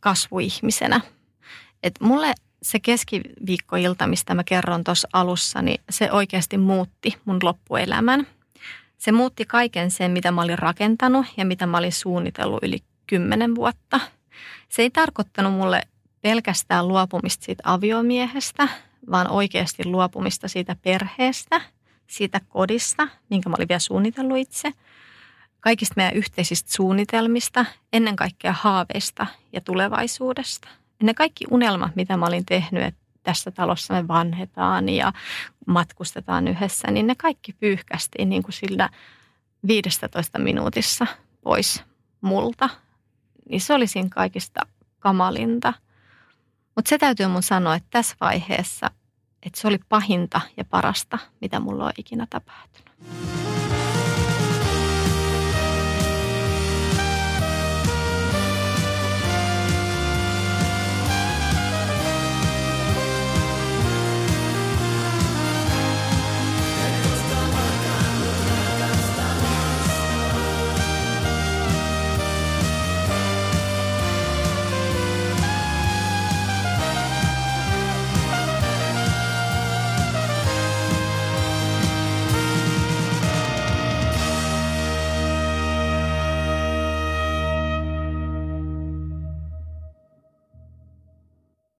kasvuihmisenä. 0.00 1.00
Et 1.82 1.94
mulle 2.00 2.34
se 2.64 2.80
keskiviikkoilta, 2.80 4.06
mistä 4.06 4.34
mä 4.34 4.44
kerron 4.44 4.84
tuossa 4.84 5.08
alussa, 5.12 5.62
niin 5.62 5.80
se 5.90 6.12
oikeasti 6.12 6.58
muutti 6.58 7.18
mun 7.24 7.38
loppuelämän. 7.42 8.26
Se 8.98 9.12
muutti 9.12 9.44
kaiken 9.44 9.90
sen, 9.90 10.10
mitä 10.10 10.30
mä 10.30 10.42
olin 10.42 10.58
rakentanut 10.58 11.26
ja 11.36 11.44
mitä 11.44 11.66
mä 11.66 11.78
olin 11.78 11.92
suunnitellut 11.92 12.62
yli 12.62 12.78
kymmenen 13.06 13.54
vuotta. 13.54 14.00
Se 14.68 14.82
ei 14.82 14.90
tarkoittanut 14.90 15.52
mulle 15.52 15.82
pelkästään 16.22 16.88
luopumista 16.88 17.44
siitä 17.44 17.62
aviomiehestä, 17.66 18.68
vaan 19.10 19.30
oikeasti 19.30 19.84
luopumista 19.84 20.48
siitä 20.48 20.76
perheestä, 20.82 21.60
siitä 22.06 22.40
kodista, 22.48 23.08
minkä 23.30 23.48
mä 23.48 23.56
olin 23.58 23.68
vielä 23.68 23.78
suunnitellut 23.78 24.38
itse, 24.38 24.72
kaikista 25.60 25.94
meidän 25.96 26.14
yhteisistä 26.14 26.72
suunnitelmista, 26.72 27.64
ennen 27.92 28.16
kaikkea 28.16 28.52
haaveista 28.52 29.26
ja 29.52 29.60
tulevaisuudesta– 29.60 30.68
ne 31.02 31.14
kaikki 31.14 31.44
unelmat, 31.50 31.96
mitä 31.96 32.16
mä 32.16 32.26
olin 32.26 32.46
tehnyt, 32.46 32.82
että 32.82 33.00
tässä 33.22 33.50
talossa 33.50 33.94
me 33.94 34.08
vanhetaan 34.08 34.88
ja 34.88 35.12
matkustetaan 35.66 36.48
yhdessä, 36.48 36.90
niin 36.90 37.06
ne 37.06 37.14
kaikki 37.14 37.52
pyyhkästiin 37.52 38.28
niin 38.28 38.42
kuin 38.42 38.52
sillä 38.52 38.88
15 39.66 40.38
minuutissa 40.38 41.06
pois 41.42 41.84
multa. 42.20 42.68
Niin 43.48 43.60
se 43.60 43.74
oli 43.74 43.86
siinä 43.86 44.08
kaikista 44.08 44.60
kamalinta. 44.98 45.72
Mutta 46.76 46.88
se 46.88 46.98
täytyy 46.98 47.26
mun 47.26 47.42
sanoa, 47.42 47.74
että 47.74 47.88
tässä 47.90 48.16
vaiheessa, 48.20 48.90
että 49.42 49.60
se 49.60 49.68
oli 49.68 49.78
pahinta 49.88 50.40
ja 50.56 50.64
parasta, 50.64 51.18
mitä 51.40 51.60
mulla 51.60 51.84
on 51.84 51.92
ikinä 51.96 52.26
tapahtunut. 52.30 53.33